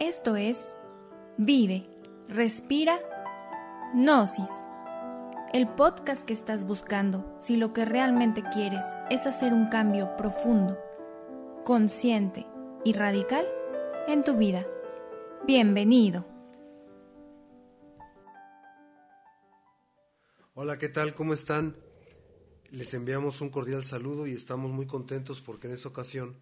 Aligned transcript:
Esto 0.00 0.34
es 0.34 0.74
Vive, 1.36 1.82
Respira, 2.26 2.98
Gnosis. 3.92 4.48
El 5.52 5.68
podcast 5.68 6.24
que 6.24 6.32
estás 6.32 6.64
buscando 6.64 7.36
si 7.38 7.56
lo 7.56 7.74
que 7.74 7.84
realmente 7.84 8.42
quieres 8.50 8.82
es 9.10 9.26
hacer 9.26 9.52
un 9.52 9.68
cambio 9.68 10.16
profundo, 10.16 10.78
consciente 11.66 12.46
y 12.82 12.94
radical 12.94 13.46
en 14.08 14.24
tu 14.24 14.38
vida. 14.38 14.66
Bienvenido. 15.46 16.24
Hola, 20.54 20.78
¿qué 20.78 20.88
tal? 20.88 21.12
¿Cómo 21.12 21.34
están? 21.34 21.76
Les 22.70 22.94
enviamos 22.94 23.42
un 23.42 23.50
cordial 23.50 23.84
saludo 23.84 24.26
y 24.26 24.32
estamos 24.32 24.70
muy 24.70 24.86
contentos 24.86 25.42
porque 25.42 25.66
en 25.66 25.74
esta 25.74 25.90
ocasión 25.90 26.38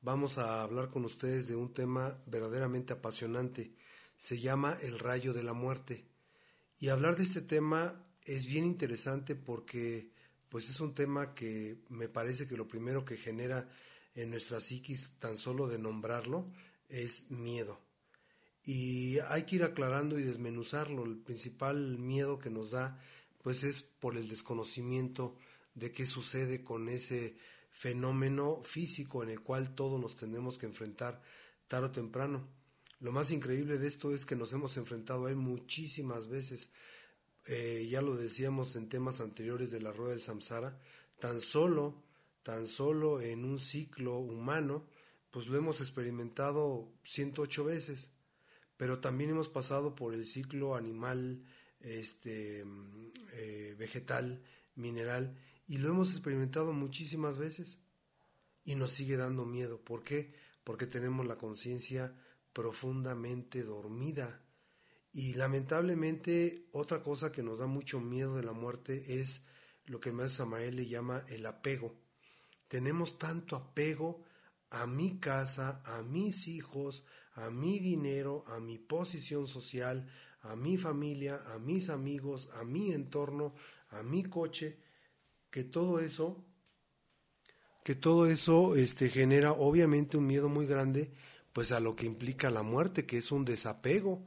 vamos 0.00 0.38
a 0.38 0.62
hablar 0.62 0.90
con 0.90 1.04
ustedes 1.04 1.46
de 1.46 1.56
un 1.56 1.72
tema 1.72 2.18
verdaderamente 2.26 2.92
apasionante. 2.92 3.72
Se 4.16 4.38
llama 4.38 4.76
el 4.82 4.98
rayo 4.98 5.32
de 5.32 5.42
la 5.42 5.52
muerte. 5.52 6.04
Y 6.78 6.88
hablar 6.88 7.16
de 7.16 7.22
este 7.22 7.40
tema 7.40 8.04
es 8.24 8.46
bien 8.46 8.64
interesante 8.64 9.34
porque 9.34 10.10
pues 10.48 10.68
es 10.70 10.80
un 10.80 10.94
tema 10.94 11.34
que 11.34 11.78
me 11.88 12.08
parece 12.08 12.46
que 12.46 12.56
lo 12.56 12.68
primero 12.68 13.04
que 13.04 13.16
genera 13.16 13.68
en 14.14 14.30
nuestra 14.30 14.60
psiquis 14.60 15.18
tan 15.18 15.36
solo 15.36 15.68
de 15.68 15.78
nombrarlo 15.78 16.46
es 16.88 17.30
miedo. 17.30 17.80
Y 18.64 19.18
hay 19.28 19.44
que 19.44 19.56
ir 19.56 19.64
aclarando 19.64 20.18
y 20.18 20.22
desmenuzarlo. 20.22 21.04
El 21.04 21.18
principal 21.18 21.98
miedo 21.98 22.38
que 22.38 22.50
nos 22.50 22.70
da 22.70 23.00
pues 23.42 23.62
es 23.62 23.82
por 23.82 24.16
el 24.16 24.28
desconocimiento 24.28 25.36
de 25.74 25.92
qué 25.92 26.06
sucede 26.06 26.64
con 26.64 26.88
ese 26.88 27.36
fenómeno 27.76 28.62
físico 28.64 29.22
en 29.22 29.28
el 29.28 29.42
cual 29.42 29.74
todos 29.74 30.00
nos 30.00 30.16
tenemos 30.16 30.56
que 30.56 30.64
enfrentar 30.64 31.20
tarde 31.68 31.88
o 31.88 31.90
temprano. 31.92 32.48
Lo 33.00 33.12
más 33.12 33.30
increíble 33.30 33.76
de 33.76 33.86
esto 33.86 34.14
es 34.14 34.24
que 34.24 34.34
nos 34.34 34.54
hemos 34.54 34.78
enfrentado 34.78 35.26
a 35.26 35.30
él 35.30 35.36
muchísimas 35.36 36.26
veces. 36.28 36.70
Eh, 37.46 37.86
ya 37.90 38.00
lo 38.00 38.16
decíamos 38.16 38.76
en 38.76 38.88
temas 38.88 39.20
anteriores 39.20 39.70
de 39.70 39.82
la 39.82 39.92
rueda 39.92 40.12
del 40.12 40.22
samsara, 40.22 40.80
tan 41.20 41.38
solo, 41.38 42.02
tan 42.42 42.66
solo 42.66 43.20
en 43.20 43.44
un 43.44 43.58
ciclo 43.58 44.20
humano, 44.20 44.88
pues 45.30 45.46
lo 45.46 45.58
hemos 45.58 45.82
experimentado 45.82 46.90
108 47.04 47.62
veces, 47.62 48.10
pero 48.78 49.00
también 49.00 49.30
hemos 49.30 49.50
pasado 49.50 49.94
por 49.94 50.14
el 50.14 50.24
ciclo 50.24 50.76
animal, 50.76 51.44
este, 51.80 52.64
eh, 53.34 53.74
vegetal, 53.78 54.42
mineral, 54.76 55.36
y 55.66 55.78
lo 55.78 55.88
hemos 55.88 56.10
experimentado 56.10 56.72
muchísimas 56.72 57.38
veces 57.38 57.78
y 58.64 58.74
nos 58.74 58.90
sigue 58.90 59.16
dando 59.16 59.44
miedo. 59.44 59.80
¿Por 59.80 60.02
qué? 60.02 60.34
Porque 60.64 60.86
tenemos 60.86 61.26
la 61.26 61.36
conciencia 61.36 62.14
profundamente 62.52 63.62
dormida. 63.62 64.42
Y 65.12 65.34
lamentablemente 65.34 66.68
otra 66.72 67.02
cosa 67.02 67.32
que 67.32 67.42
nos 67.42 67.58
da 67.58 67.66
mucho 67.66 68.00
miedo 68.00 68.36
de 68.36 68.42
la 68.42 68.52
muerte 68.52 69.20
es 69.20 69.42
lo 69.86 70.00
que 70.00 70.12
maestro 70.12 70.44
Samael 70.44 70.76
le 70.76 70.86
llama 70.86 71.24
el 71.28 71.46
apego. 71.46 71.94
Tenemos 72.68 73.18
tanto 73.18 73.56
apego 73.56 74.22
a 74.70 74.86
mi 74.86 75.18
casa, 75.18 75.82
a 75.84 76.02
mis 76.02 76.48
hijos, 76.48 77.04
a 77.34 77.50
mi 77.50 77.78
dinero, 77.78 78.44
a 78.48 78.60
mi 78.60 78.78
posición 78.78 79.46
social, 79.46 80.08
a 80.40 80.56
mi 80.56 80.76
familia, 80.76 81.40
a 81.52 81.58
mis 81.58 81.88
amigos, 81.88 82.48
a 82.54 82.64
mi 82.64 82.92
entorno, 82.92 83.54
a 83.90 84.02
mi 84.02 84.24
coche, 84.24 84.78
que 85.56 85.64
todo 85.64 86.00
eso, 86.00 86.44
que 87.82 87.94
todo 87.94 88.26
eso 88.26 88.74
este, 88.74 89.08
genera 89.08 89.52
obviamente 89.52 90.18
un 90.18 90.26
miedo 90.26 90.50
muy 90.50 90.66
grande, 90.66 91.10
pues 91.54 91.72
a 91.72 91.80
lo 91.80 91.96
que 91.96 92.04
implica 92.04 92.50
la 92.50 92.62
muerte, 92.62 93.06
que 93.06 93.16
es 93.16 93.32
un 93.32 93.46
desapego, 93.46 94.22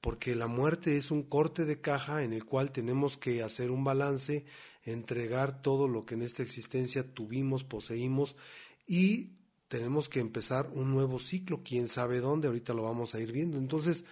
porque 0.00 0.34
la 0.34 0.48
muerte 0.48 0.96
es 0.96 1.12
un 1.12 1.22
corte 1.22 1.66
de 1.66 1.80
caja 1.80 2.24
en 2.24 2.32
el 2.32 2.44
cual 2.44 2.72
tenemos 2.72 3.16
que 3.16 3.44
hacer 3.44 3.70
un 3.70 3.84
balance, 3.84 4.44
entregar 4.82 5.62
todo 5.62 5.86
lo 5.86 6.04
que 6.04 6.14
en 6.14 6.22
esta 6.22 6.42
existencia 6.42 7.14
tuvimos, 7.14 7.62
poseímos 7.62 8.34
y 8.84 9.36
tenemos 9.68 10.08
que 10.08 10.18
empezar 10.18 10.68
un 10.72 10.90
nuevo 10.90 11.20
ciclo, 11.20 11.62
quién 11.62 11.86
sabe 11.86 12.18
dónde, 12.18 12.48
ahorita 12.48 12.74
lo 12.74 12.82
vamos 12.82 13.14
a 13.14 13.20
ir 13.20 13.30
viendo. 13.30 13.56
Entonces, 13.56 14.04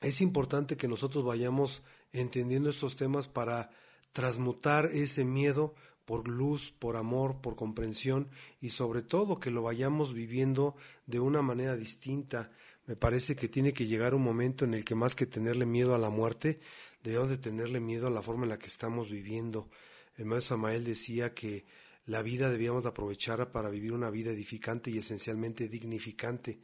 es 0.00 0.22
importante 0.22 0.78
que 0.78 0.88
nosotros 0.88 1.26
vayamos 1.26 1.82
entendiendo 2.12 2.70
estos 2.70 2.96
temas 2.96 3.28
para 3.28 3.68
transmutar 4.12 4.86
ese 4.86 5.24
miedo 5.24 5.74
por 6.04 6.26
luz, 6.26 6.72
por 6.78 6.96
amor, 6.96 7.40
por 7.42 7.54
comprensión 7.54 8.30
y 8.60 8.70
sobre 8.70 9.02
todo 9.02 9.40
que 9.40 9.50
lo 9.50 9.62
vayamos 9.62 10.14
viviendo 10.14 10.74
de 11.06 11.20
una 11.20 11.42
manera 11.42 11.76
distinta. 11.76 12.50
Me 12.86 12.96
parece 12.96 13.36
que 13.36 13.48
tiene 13.48 13.74
que 13.74 13.86
llegar 13.86 14.14
un 14.14 14.22
momento 14.22 14.64
en 14.64 14.72
el 14.72 14.86
que 14.86 14.94
más 14.94 15.14
que 15.14 15.26
tenerle 15.26 15.66
miedo 15.66 15.94
a 15.94 15.98
la 15.98 16.08
muerte, 16.08 16.60
debemos 17.02 17.28
de 17.28 17.36
tenerle 17.36 17.80
miedo 17.80 18.06
a 18.06 18.10
la 18.10 18.22
forma 18.22 18.44
en 18.44 18.48
la 18.48 18.58
que 18.58 18.68
estamos 18.68 19.10
viviendo. 19.10 19.68
El 20.16 20.24
maestro 20.24 20.56
Samael 20.56 20.84
decía 20.84 21.34
que 21.34 21.66
la 22.06 22.22
vida 22.22 22.48
debíamos 22.48 22.84
de 22.84 22.88
aprovechar 22.88 23.52
para 23.52 23.68
vivir 23.68 23.92
una 23.92 24.08
vida 24.08 24.30
edificante 24.30 24.90
y 24.90 24.96
esencialmente 24.96 25.68
dignificante. 25.68 26.58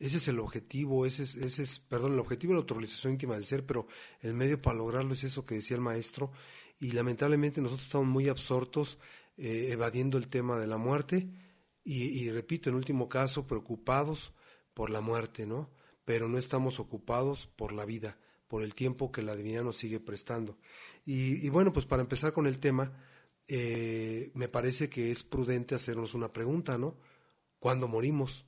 Ese 0.00 0.16
es 0.16 0.26
el 0.26 0.40
objetivo, 0.40 1.06
ese 1.06 1.22
es, 1.22 1.36
ese 1.36 1.62
es, 1.62 1.78
perdón, 1.78 2.14
el 2.14 2.18
objetivo 2.18 2.52
de 2.52 2.56
la 2.56 2.60
autorización 2.62 3.12
íntima 3.12 3.36
del 3.36 3.44
ser, 3.44 3.64
pero 3.64 3.86
el 4.22 4.34
medio 4.34 4.60
para 4.60 4.76
lograrlo 4.76 5.12
es 5.12 5.22
eso 5.22 5.46
que 5.46 5.54
decía 5.54 5.76
el 5.76 5.82
maestro, 5.82 6.32
y 6.80 6.92
lamentablemente 6.92 7.60
nosotros 7.60 7.86
estamos 7.86 8.08
muy 8.08 8.28
absortos 8.28 8.98
eh, 9.36 9.68
evadiendo 9.70 10.18
el 10.18 10.28
tema 10.28 10.58
de 10.58 10.66
la 10.66 10.78
muerte 10.78 11.28
y, 11.90 12.30
repito, 12.30 12.68
en 12.68 12.76
último 12.76 13.08
caso, 13.08 13.46
preocupados 13.46 14.34
por 14.74 14.90
la 14.90 15.00
muerte, 15.00 15.46
¿no? 15.46 15.70
Pero 16.04 16.28
no 16.28 16.36
estamos 16.36 16.80
ocupados 16.80 17.46
por 17.56 17.72
la 17.72 17.86
vida, 17.86 18.18
por 18.46 18.62
el 18.62 18.74
tiempo 18.74 19.10
que 19.10 19.22
la 19.22 19.34
divinidad 19.34 19.62
nos 19.64 19.78
sigue 19.78 19.98
prestando. 19.98 20.58
Y, 21.06 21.48
bueno, 21.48 21.72
pues 21.72 21.86
para 21.86 22.02
empezar 22.02 22.34
con 22.34 22.46
el 22.46 22.58
tema, 22.58 22.92
eh, 23.46 24.30
me 24.34 24.48
parece 24.48 24.90
que 24.90 25.10
es 25.10 25.22
prudente 25.22 25.74
hacernos 25.74 26.12
una 26.12 26.30
pregunta, 26.30 26.76
¿no? 26.76 26.98
¿Cuándo 27.58 27.88
morimos? 27.88 28.44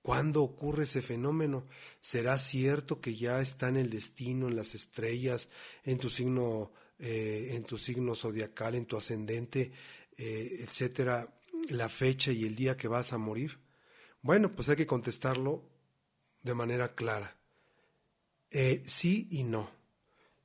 ¿Cuándo 0.00 0.42
ocurre 0.42 0.84
ese 0.84 1.02
fenómeno? 1.02 1.66
¿Será 2.00 2.38
cierto 2.38 3.02
que 3.02 3.16
ya 3.16 3.42
está 3.42 3.68
en 3.68 3.76
el 3.76 3.90
destino, 3.90 4.48
en 4.48 4.56
las 4.56 4.74
estrellas, 4.74 5.50
en 5.84 5.98
tu 5.98 6.08
signo 6.08 6.72
eh, 6.98 7.52
en 7.54 7.64
tu 7.64 7.78
signo 7.78 8.14
zodiacal, 8.14 8.74
en 8.74 8.86
tu 8.86 8.96
ascendente, 8.96 9.72
eh, 10.16 10.58
etcétera, 10.60 11.34
la 11.70 11.88
fecha 11.88 12.32
y 12.32 12.44
el 12.44 12.54
día 12.54 12.76
que 12.76 12.88
vas 12.88 13.12
a 13.12 13.18
morir? 13.18 13.58
Bueno, 14.22 14.50
pues 14.50 14.68
hay 14.68 14.76
que 14.76 14.86
contestarlo 14.86 15.62
de 16.42 16.54
manera 16.54 16.94
clara. 16.94 17.36
Eh, 18.50 18.82
sí 18.84 19.28
y 19.30 19.42
no. 19.42 19.70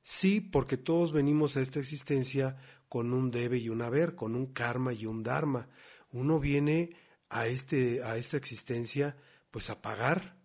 Sí, 0.02 0.40
porque 0.40 0.76
todos 0.76 1.12
venimos 1.12 1.56
a 1.56 1.62
esta 1.62 1.78
existencia 1.78 2.58
con 2.88 3.12
un 3.12 3.30
debe 3.30 3.58
y 3.58 3.68
un 3.68 3.80
haber, 3.80 4.14
con 4.14 4.34
un 4.34 4.46
karma 4.46 4.92
y 4.92 5.06
un 5.06 5.22
dharma. 5.22 5.68
Uno 6.10 6.38
viene 6.38 6.96
a, 7.30 7.46
este, 7.46 8.02
a 8.02 8.16
esta 8.16 8.36
existencia 8.36 9.16
pues 9.50 9.70
a 9.70 9.80
pagar 9.80 10.36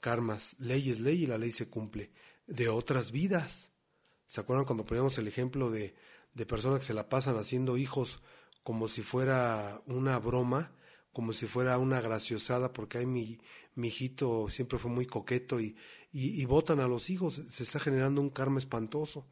karmas. 0.00 0.56
Ley 0.58 0.90
es 0.90 1.00
ley 1.00 1.24
y 1.24 1.26
la 1.26 1.38
ley 1.38 1.52
se 1.52 1.68
cumple. 1.68 2.10
De 2.46 2.68
otras 2.68 3.10
vidas. 3.10 3.70
¿Se 4.30 4.40
acuerdan 4.40 4.64
cuando 4.64 4.84
poníamos 4.84 5.18
el 5.18 5.26
ejemplo 5.26 5.70
de, 5.72 5.92
de 6.34 6.46
personas 6.46 6.78
que 6.78 6.84
se 6.84 6.94
la 6.94 7.08
pasan 7.08 7.36
haciendo 7.36 7.76
hijos 7.76 8.22
como 8.62 8.86
si 8.86 9.02
fuera 9.02 9.82
una 9.86 10.20
broma, 10.20 10.70
como 11.12 11.32
si 11.32 11.46
fuera 11.46 11.78
una 11.78 12.00
graciosada, 12.00 12.72
porque 12.72 12.98
hay 12.98 13.06
mi, 13.06 13.40
hijito 13.74 14.48
siempre 14.48 14.78
fue 14.78 14.88
muy 14.88 15.04
coqueto 15.04 15.58
y, 15.58 15.74
y, 16.12 16.40
y 16.40 16.44
votan 16.44 16.78
a 16.78 16.86
los 16.86 17.10
hijos, 17.10 17.42
se 17.50 17.64
está 17.64 17.80
generando 17.80 18.20
un 18.20 18.30
karma 18.30 18.60
espantoso. 18.60 19.26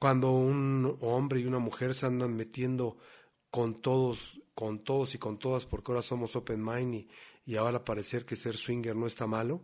Cuando 0.00 0.32
un 0.32 0.98
hombre 1.00 1.38
y 1.38 1.46
una 1.46 1.60
mujer 1.60 1.94
se 1.94 2.06
andan 2.06 2.34
metiendo 2.34 2.96
con 3.48 3.80
todos, 3.80 4.40
con 4.56 4.82
todos 4.82 5.14
y 5.14 5.18
con 5.18 5.38
todas, 5.38 5.66
porque 5.66 5.92
ahora 5.92 6.02
somos 6.02 6.34
open 6.34 6.64
mind 6.64 6.94
y, 6.96 7.08
y 7.46 7.54
ahora 7.54 7.84
parecer 7.84 8.26
que 8.26 8.34
ser 8.34 8.56
swinger 8.56 8.96
no 8.96 9.06
está 9.06 9.28
malo, 9.28 9.62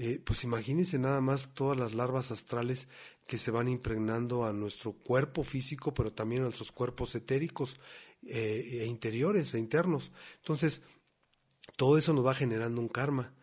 eh, 0.00 0.20
pues 0.24 0.44
imagínense 0.44 0.96
nada 0.96 1.20
más 1.20 1.54
todas 1.54 1.76
las 1.76 1.92
larvas 1.92 2.30
astrales 2.30 2.86
que 3.26 3.36
se 3.36 3.50
van 3.50 3.66
impregnando 3.66 4.44
a 4.44 4.52
nuestro 4.52 4.92
cuerpo 4.92 5.42
físico, 5.42 5.92
pero 5.92 6.12
también 6.12 6.42
a 6.42 6.44
nuestros 6.44 6.70
cuerpos 6.70 7.16
etéricos 7.16 7.76
eh, 8.22 8.78
e 8.80 8.86
interiores 8.86 9.52
e 9.54 9.58
internos. 9.58 10.12
Entonces, 10.36 10.82
todo 11.76 11.98
eso 11.98 12.12
nos 12.12 12.24
va 12.24 12.34
generando 12.34 12.80
un 12.80 12.88
karma. 12.88 13.34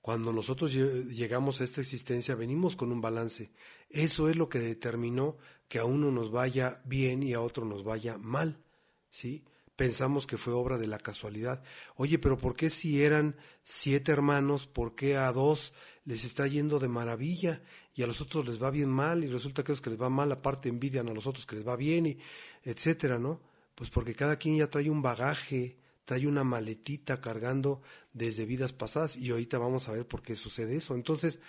Cuando 0.00 0.32
nosotros 0.32 0.72
llegamos 0.72 1.60
a 1.60 1.64
esta 1.64 1.82
existencia, 1.82 2.34
venimos 2.34 2.76
con 2.76 2.92
un 2.92 3.02
balance. 3.02 3.52
Eso 3.90 4.30
es 4.30 4.36
lo 4.36 4.48
que 4.48 4.58
determinó 4.58 5.36
que 5.68 5.80
a 5.80 5.84
uno 5.84 6.10
nos 6.10 6.30
vaya 6.30 6.80
bien 6.86 7.22
y 7.22 7.34
a 7.34 7.42
otro 7.42 7.66
nos 7.66 7.84
vaya 7.84 8.16
mal. 8.16 8.64
¿Sí? 9.10 9.44
Pensamos 9.80 10.26
que 10.26 10.36
fue 10.36 10.52
obra 10.52 10.76
de 10.76 10.86
la 10.86 10.98
casualidad. 10.98 11.62
Oye, 11.96 12.18
pero 12.18 12.36
¿por 12.36 12.54
qué 12.54 12.68
si 12.68 13.02
eran 13.02 13.34
siete 13.64 14.12
hermanos, 14.12 14.66
por 14.66 14.94
qué 14.94 15.16
a 15.16 15.32
dos 15.32 15.72
les 16.04 16.26
está 16.26 16.46
yendo 16.46 16.78
de 16.78 16.88
maravilla 16.88 17.62
y 17.94 18.02
a 18.02 18.06
los 18.06 18.20
otros 18.20 18.46
les 18.46 18.62
va 18.62 18.70
bien 18.70 18.90
mal 18.90 19.24
y 19.24 19.28
resulta 19.28 19.64
que 19.64 19.72
a 19.72 19.74
los 19.74 19.80
que 19.80 19.88
les 19.88 19.98
va 19.98 20.10
mal 20.10 20.30
aparte 20.32 20.68
envidian 20.68 21.08
a 21.08 21.14
los 21.14 21.26
otros 21.26 21.46
que 21.46 21.56
les 21.56 21.66
va 21.66 21.76
bien 21.76 22.04
y 22.04 22.18
etcétera, 22.62 23.18
¿no? 23.18 23.40
Pues 23.74 23.88
porque 23.88 24.14
cada 24.14 24.36
quien 24.36 24.58
ya 24.58 24.68
trae 24.68 24.90
un 24.90 25.00
bagaje, 25.00 25.78
trae 26.04 26.26
una 26.26 26.44
maletita 26.44 27.22
cargando 27.22 27.80
desde 28.12 28.44
vidas 28.44 28.74
pasadas 28.74 29.16
y 29.16 29.30
ahorita 29.30 29.56
vamos 29.56 29.88
a 29.88 29.92
ver 29.92 30.06
por 30.06 30.20
qué 30.20 30.34
sucede 30.34 30.76
eso. 30.76 30.94
Entonces, 30.94 31.40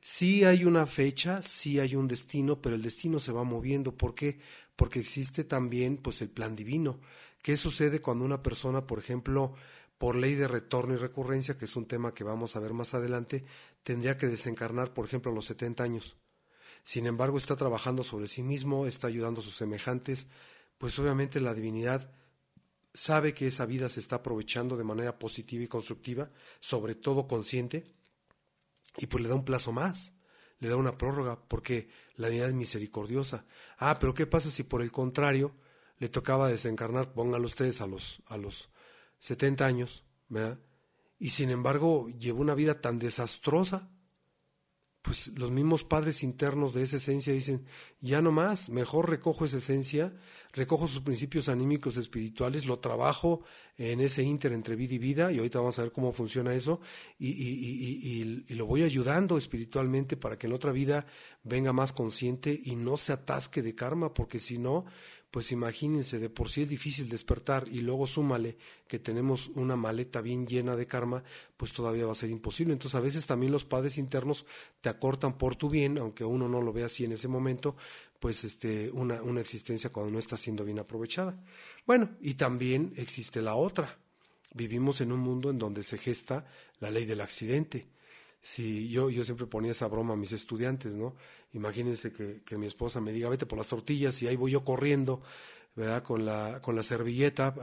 sí 0.00 0.42
hay 0.42 0.64
una 0.64 0.84
fecha, 0.88 1.42
sí 1.42 1.78
hay 1.78 1.94
un 1.94 2.08
destino, 2.08 2.60
pero 2.60 2.74
el 2.74 2.82
destino 2.82 3.20
se 3.20 3.30
va 3.30 3.44
moviendo. 3.44 3.96
¿Por 3.96 4.16
qué? 4.16 4.40
Porque 4.74 4.98
existe 4.98 5.44
también 5.44 5.96
pues 5.96 6.20
el 6.22 6.28
plan 6.28 6.56
divino. 6.56 6.98
¿Qué 7.42 7.56
sucede 7.56 8.00
cuando 8.00 8.24
una 8.24 8.42
persona, 8.42 8.86
por 8.86 8.98
ejemplo, 8.98 9.54
por 9.98 10.16
ley 10.16 10.34
de 10.34 10.48
retorno 10.48 10.94
y 10.94 10.96
recurrencia, 10.96 11.56
que 11.56 11.64
es 11.64 11.76
un 11.76 11.86
tema 11.86 12.14
que 12.14 12.24
vamos 12.24 12.56
a 12.56 12.60
ver 12.60 12.72
más 12.72 12.94
adelante, 12.94 13.44
tendría 13.82 14.16
que 14.16 14.28
desencarnar, 14.28 14.94
por 14.94 15.04
ejemplo, 15.04 15.32
a 15.32 15.34
los 15.34 15.46
70 15.46 15.82
años? 15.82 16.16
Sin 16.84 17.06
embargo, 17.06 17.36
está 17.36 17.56
trabajando 17.56 18.04
sobre 18.04 18.28
sí 18.28 18.42
mismo, 18.42 18.86
está 18.86 19.08
ayudando 19.08 19.40
a 19.40 19.44
sus 19.44 19.56
semejantes, 19.56 20.28
pues 20.78 20.98
obviamente 20.98 21.40
la 21.40 21.54
divinidad 21.54 22.10
sabe 22.94 23.32
que 23.32 23.46
esa 23.46 23.66
vida 23.66 23.88
se 23.88 24.00
está 24.00 24.16
aprovechando 24.16 24.76
de 24.76 24.84
manera 24.84 25.18
positiva 25.18 25.62
y 25.62 25.68
constructiva, 25.68 26.30
sobre 26.60 26.94
todo 26.94 27.26
consciente, 27.26 27.92
y 28.96 29.06
pues 29.06 29.22
le 29.22 29.28
da 29.28 29.34
un 29.34 29.44
plazo 29.44 29.72
más, 29.72 30.14
le 30.60 30.68
da 30.68 30.76
una 30.76 30.98
prórroga, 30.98 31.38
porque 31.48 31.88
la 32.16 32.28
divinidad 32.28 32.48
es 32.48 32.54
misericordiosa. 32.54 33.44
Ah, 33.78 33.98
pero 33.98 34.14
¿qué 34.14 34.26
pasa 34.26 34.50
si 34.50 34.62
por 34.62 34.82
el 34.82 34.90
contrario 34.90 35.54
le 35.98 36.08
tocaba 36.08 36.48
desencarnar, 36.48 37.12
pónganlo 37.12 37.46
ustedes 37.46 37.80
a 37.80 37.86
los, 37.86 38.22
a 38.26 38.36
los 38.36 38.70
70 39.18 39.66
años, 39.66 40.04
¿verdad? 40.28 40.58
Y 41.18 41.30
sin 41.30 41.50
embargo 41.50 42.08
llevó 42.10 42.40
una 42.40 42.54
vida 42.54 42.80
tan 42.80 42.98
desastrosa 42.98 43.90
pues 45.02 45.28
los 45.38 45.50
mismos 45.50 45.84
padres 45.84 46.22
internos 46.22 46.74
de 46.74 46.82
esa 46.82 46.96
esencia 46.96 47.32
dicen, 47.32 47.64
ya 48.00 48.20
no 48.20 48.32
más, 48.32 48.68
mejor 48.68 49.08
recojo 49.08 49.44
esa 49.44 49.58
esencia, 49.58 50.12
recojo 50.52 50.88
sus 50.88 51.00
principios 51.00 51.48
anímicos 51.48 51.96
espirituales, 51.96 52.66
lo 52.66 52.80
trabajo 52.80 53.42
en 53.76 54.00
ese 54.00 54.22
inter 54.22 54.52
entre 54.52 54.76
vida 54.76 54.94
y 54.94 54.98
vida, 54.98 55.32
y 55.32 55.38
ahorita 55.38 55.60
vamos 55.60 55.78
a 55.78 55.82
ver 55.82 55.92
cómo 55.92 56.12
funciona 56.12 56.52
eso, 56.52 56.80
y, 57.18 57.28
y, 57.28 58.44
y, 58.48 58.54
lo 58.54 58.66
voy 58.66 58.82
ayudando 58.82 59.38
espiritualmente 59.38 60.16
para 60.16 60.36
que 60.36 60.48
en 60.48 60.52
otra 60.52 60.72
vida 60.72 61.06
venga 61.44 61.72
más 61.72 61.92
consciente 61.92 62.58
y 62.62 62.74
no 62.74 62.96
se 62.96 63.12
atasque 63.12 63.62
de 63.62 63.74
karma, 63.74 64.12
porque 64.12 64.40
si 64.40 64.58
no, 64.58 64.84
pues 65.30 65.52
imagínense, 65.52 66.18
de 66.18 66.30
por 66.30 66.48
sí 66.48 66.62
es 66.62 66.68
difícil 66.68 67.08
despertar 67.08 67.68
y 67.68 67.80
luego 67.80 68.06
súmale 68.06 68.56
que 68.86 68.98
tenemos 68.98 69.48
una 69.48 69.76
maleta 69.76 70.22
bien 70.22 70.46
llena 70.46 70.74
de 70.74 70.86
karma, 70.86 71.22
pues 71.56 71.72
todavía 71.72 72.06
va 72.06 72.12
a 72.12 72.16
ser 72.16 72.30
imposible. 72.30 72.72
Entonces 72.72 72.94
a 72.94 73.00
veces 73.00 73.26
también 73.26 73.52
los 73.52 73.64
padres 73.64 73.98
internos 73.98 74.46
te 74.80 74.88
acortan 74.88 75.36
por 75.36 75.56
tu 75.56 75.68
bien, 75.68 75.98
aunque 75.98 76.24
uno 76.24 76.48
no 76.48 76.62
lo 76.62 76.72
vea 76.72 76.86
así 76.86 77.04
en 77.04 77.12
ese 77.12 77.28
momento, 77.28 77.76
pues 78.20 78.42
este, 78.44 78.90
una, 78.90 79.22
una 79.22 79.40
existencia 79.40 79.90
cuando 79.90 80.12
no 80.12 80.18
está 80.18 80.36
siendo 80.38 80.64
bien 80.64 80.78
aprovechada. 80.78 81.38
Bueno, 81.86 82.16
y 82.20 82.34
también 82.34 82.92
existe 82.96 83.42
la 83.42 83.54
otra. 83.54 83.98
Vivimos 84.54 85.02
en 85.02 85.12
un 85.12 85.20
mundo 85.20 85.50
en 85.50 85.58
donde 85.58 85.82
se 85.82 85.98
gesta 85.98 86.46
la 86.80 86.90
ley 86.90 87.04
del 87.04 87.20
accidente. 87.20 87.88
Si 88.40 88.88
yo, 88.88 89.10
yo 89.10 89.24
siempre 89.24 89.46
ponía 89.46 89.72
esa 89.72 89.88
broma 89.88 90.14
a 90.14 90.16
mis 90.16 90.32
estudiantes, 90.32 90.94
¿no? 90.94 91.16
Imagínense 91.52 92.12
que, 92.12 92.42
que, 92.42 92.58
mi 92.58 92.66
esposa 92.66 93.00
me 93.00 93.12
diga, 93.12 93.28
vete 93.28 93.46
por 93.46 93.58
las 93.58 93.68
tortillas 93.68 94.20
y 94.22 94.28
ahí 94.28 94.36
voy 94.36 94.52
yo 94.52 94.64
corriendo, 94.64 95.22
¿verdad? 95.74 96.02
Con 96.02 96.24
la, 96.24 96.60
con 96.60 96.76
la 96.76 96.82
servilleta 96.82 97.54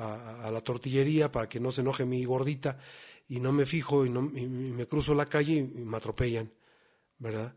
a, 0.43 0.49
la 0.49 0.61
tortillería 0.61 1.31
para 1.31 1.47
que 1.47 1.59
no 1.59 1.69
se 1.69 1.81
enoje 1.81 2.05
mi 2.05 2.23
gordita 2.25 2.79
y 3.27 3.39
no 3.39 3.51
me 3.51 3.65
fijo 3.65 4.05
y, 4.05 4.09
no, 4.09 4.21
me 4.21 4.87
cruzo 4.87 5.13
la 5.13 5.27
calle 5.27 5.53
y, 5.53 5.61
me 5.61 5.97
atropellan, 5.97 6.51
¿verdad? 7.19 7.55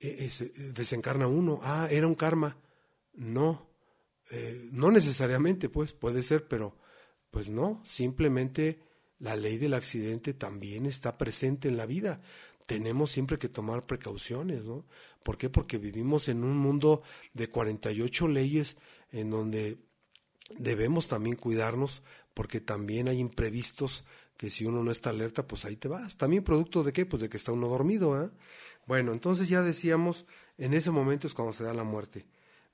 E, 0.00 0.28
desencarna 0.74 1.28
uno, 1.28 1.60
ah, 1.62 1.86
era 1.90 2.06
un 2.06 2.14
karma. 2.14 2.56
No, 3.12 3.68
eh, 4.30 4.68
no 4.72 4.90
necesariamente, 4.90 5.68
pues, 5.68 5.92
puede 5.92 6.22
ser, 6.22 6.48
pero 6.48 6.76
pues 7.30 7.48
no, 7.48 7.80
simplemente 7.84 8.80
la 9.18 9.36
ley 9.36 9.58
del 9.58 9.74
accidente 9.74 10.34
también 10.34 10.86
está 10.86 11.16
presente 11.16 11.68
en 11.68 11.76
la 11.76 11.86
vida 11.86 12.20
tenemos 12.70 13.10
siempre 13.10 13.36
que 13.36 13.48
tomar 13.48 13.84
precauciones, 13.84 14.62
¿no? 14.62 14.84
¿Por 15.24 15.36
qué? 15.36 15.50
Porque 15.50 15.76
vivimos 15.76 16.28
en 16.28 16.44
un 16.44 16.56
mundo 16.56 17.02
de 17.34 17.50
48 17.50 18.28
leyes 18.28 18.76
en 19.10 19.28
donde 19.28 19.78
debemos 20.56 21.08
también 21.08 21.34
cuidarnos 21.34 22.04
porque 22.32 22.60
también 22.60 23.08
hay 23.08 23.18
imprevistos 23.18 24.04
que 24.36 24.50
si 24.50 24.66
uno 24.66 24.84
no 24.84 24.92
está 24.92 25.10
alerta, 25.10 25.48
pues 25.48 25.64
ahí 25.64 25.74
te 25.74 25.88
vas. 25.88 26.16
También 26.16 26.44
producto 26.44 26.84
de 26.84 26.92
qué? 26.92 27.06
Pues 27.06 27.20
de 27.20 27.28
que 27.28 27.38
está 27.38 27.50
uno 27.50 27.66
dormido, 27.66 28.24
¿eh? 28.24 28.30
Bueno, 28.86 29.10
entonces 29.10 29.48
ya 29.48 29.62
decíamos, 29.62 30.24
en 30.56 30.72
ese 30.72 30.92
momento 30.92 31.26
es 31.26 31.34
cuando 31.34 31.52
se 31.52 31.64
da 31.64 31.74
la 31.74 31.82
muerte, 31.82 32.24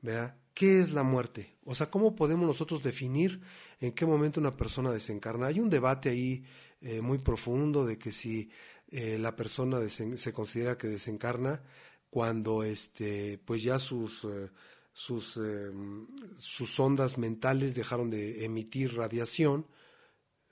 ¿verdad? 0.03 0.37
¿Qué 0.53 0.79
es 0.79 0.93
la 0.93 1.05
muerte? 1.05 1.57
O 1.65 1.75
sea, 1.75 1.89
¿cómo 1.89 2.15
podemos 2.15 2.47
nosotros 2.47 2.83
definir 2.83 3.41
en 3.81 3.93
qué 3.93 4.05
momento 4.05 4.41
una 4.41 4.59
persona 4.59 4.93
desencarna? 4.93 5.47
Hay 5.47 5.59
un 5.59 5.71
debate 5.71 6.11
ahí 6.11 6.45
eh, 6.83 7.01
muy 7.01 7.17
profundo 7.17 7.87
de 7.87 7.97
que 7.97 8.13
si 8.13 8.51
eh, 8.89 9.19
la 9.19 9.35
persona 9.35 9.81
se 9.89 10.33
considera 10.33 10.79
que 10.79 10.87
desencarna 10.89 11.63
cuando 12.11 12.63
este, 12.63 13.39
pues 13.45 13.63
ya 13.63 13.79
sus, 13.79 14.25
eh, 14.25 14.51
sus, 14.93 15.37
em, 15.37 16.07
sus 16.39 16.79
ondas 16.81 17.19
mentales 17.19 17.75
dejaron 17.75 18.11
de 18.11 18.45
emitir 18.45 18.97
radiación, 18.97 19.67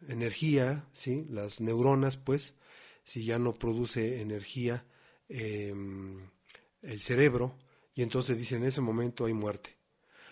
energía, 0.09 0.89
¿sí? 0.93 1.27
las 1.31 1.61
neuronas, 1.61 2.17
pues, 2.17 2.55
si 3.05 3.25
ya 3.25 3.39
no 3.39 3.55
produce 3.55 4.21
energía 4.21 4.87
em, 5.29 6.31
el 6.83 7.01
cerebro, 7.01 7.57
y 7.95 8.03
entonces 8.03 8.37
dicen 8.37 8.63
en 8.63 8.69
ese 8.69 8.81
momento 8.81 9.27
hay 9.27 9.33
muerte. 9.33 9.79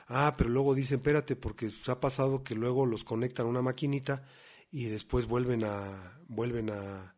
Ah, 0.08 0.34
pero 0.36 0.50
luego 0.50 0.74
dicen, 0.74 0.98
espérate, 0.98 1.36
porque 1.36 1.70
ha 1.86 2.00
pasado 2.00 2.42
que 2.42 2.54
luego 2.54 2.84
los 2.86 3.04
conectan 3.04 3.46
a 3.46 3.48
una 3.48 3.62
maquinita 3.62 4.26
y 4.70 4.84
después 4.86 5.26
vuelven 5.26 5.64
a, 5.64 6.20
vuelven 6.28 6.70
a, 6.70 7.14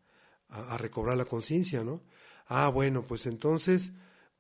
a, 0.49 0.77
recobrar 0.79 1.17
la 1.17 1.25
conciencia, 1.25 1.85
¿no? 1.85 2.03
Ah, 2.47 2.69
bueno, 2.69 3.03
pues 3.03 3.27
entonces 3.27 3.93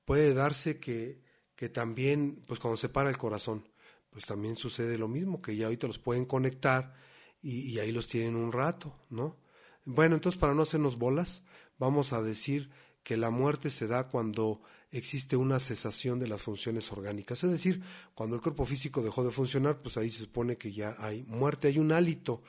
puede 0.04 0.34
darse 0.34 0.78
que, 0.78 1.22
que 1.56 1.68
también, 1.68 2.44
pues 2.46 2.60
cuando 2.60 2.76
se 2.76 2.88
para 2.88 3.10
el 3.10 3.18
corazón, 3.18 3.68
pues 4.10 4.26
también 4.26 4.56
sucede 4.56 4.98
lo 4.98 5.08
mismo, 5.08 5.42
que 5.42 5.56
ya 5.56 5.66
ahorita 5.66 5.86
los 5.86 5.98
pueden 5.98 6.24
conectar 6.24 6.94
y, 7.40 7.72
y 7.72 7.78
ahí 7.78 7.92
los 7.92 8.08
tienen 8.08 8.36
un 8.36 8.52
rato, 8.52 8.94
¿no? 9.10 9.36
Bueno, 9.84 10.14
entonces 10.14 10.38
para 10.38 10.54
no 10.54 10.62
hacernos 10.62 10.96
bolas, 10.96 11.42
vamos 11.78 12.12
a 12.12 12.22
decir 12.22 12.70
que 13.02 13.16
la 13.16 13.30
muerte 13.30 13.70
se 13.70 13.86
da 13.86 14.08
cuando 14.08 14.62
existe 14.90 15.36
una 15.36 15.58
cesación 15.58 16.18
de 16.20 16.28
las 16.28 16.42
funciones 16.42 16.90
orgánicas, 16.92 17.42
es 17.44 17.50
decir, 17.50 17.82
cuando 18.14 18.36
el 18.36 18.42
cuerpo 18.42 18.64
físico 18.64 19.02
dejó 19.02 19.24
de 19.24 19.32
funcionar, 19.32 19.82
pues 19.82 19.96
ahí 19.96 20.08
se 20.08 20.20
supone 20.20 20.56
que 20.56 20.72
ya 20.72 20.94
hay 20.98 21.24
muerte, 21.24 21.68
hay 21.68 21.78
un 21.78 21.92
hálito 21.92 22.42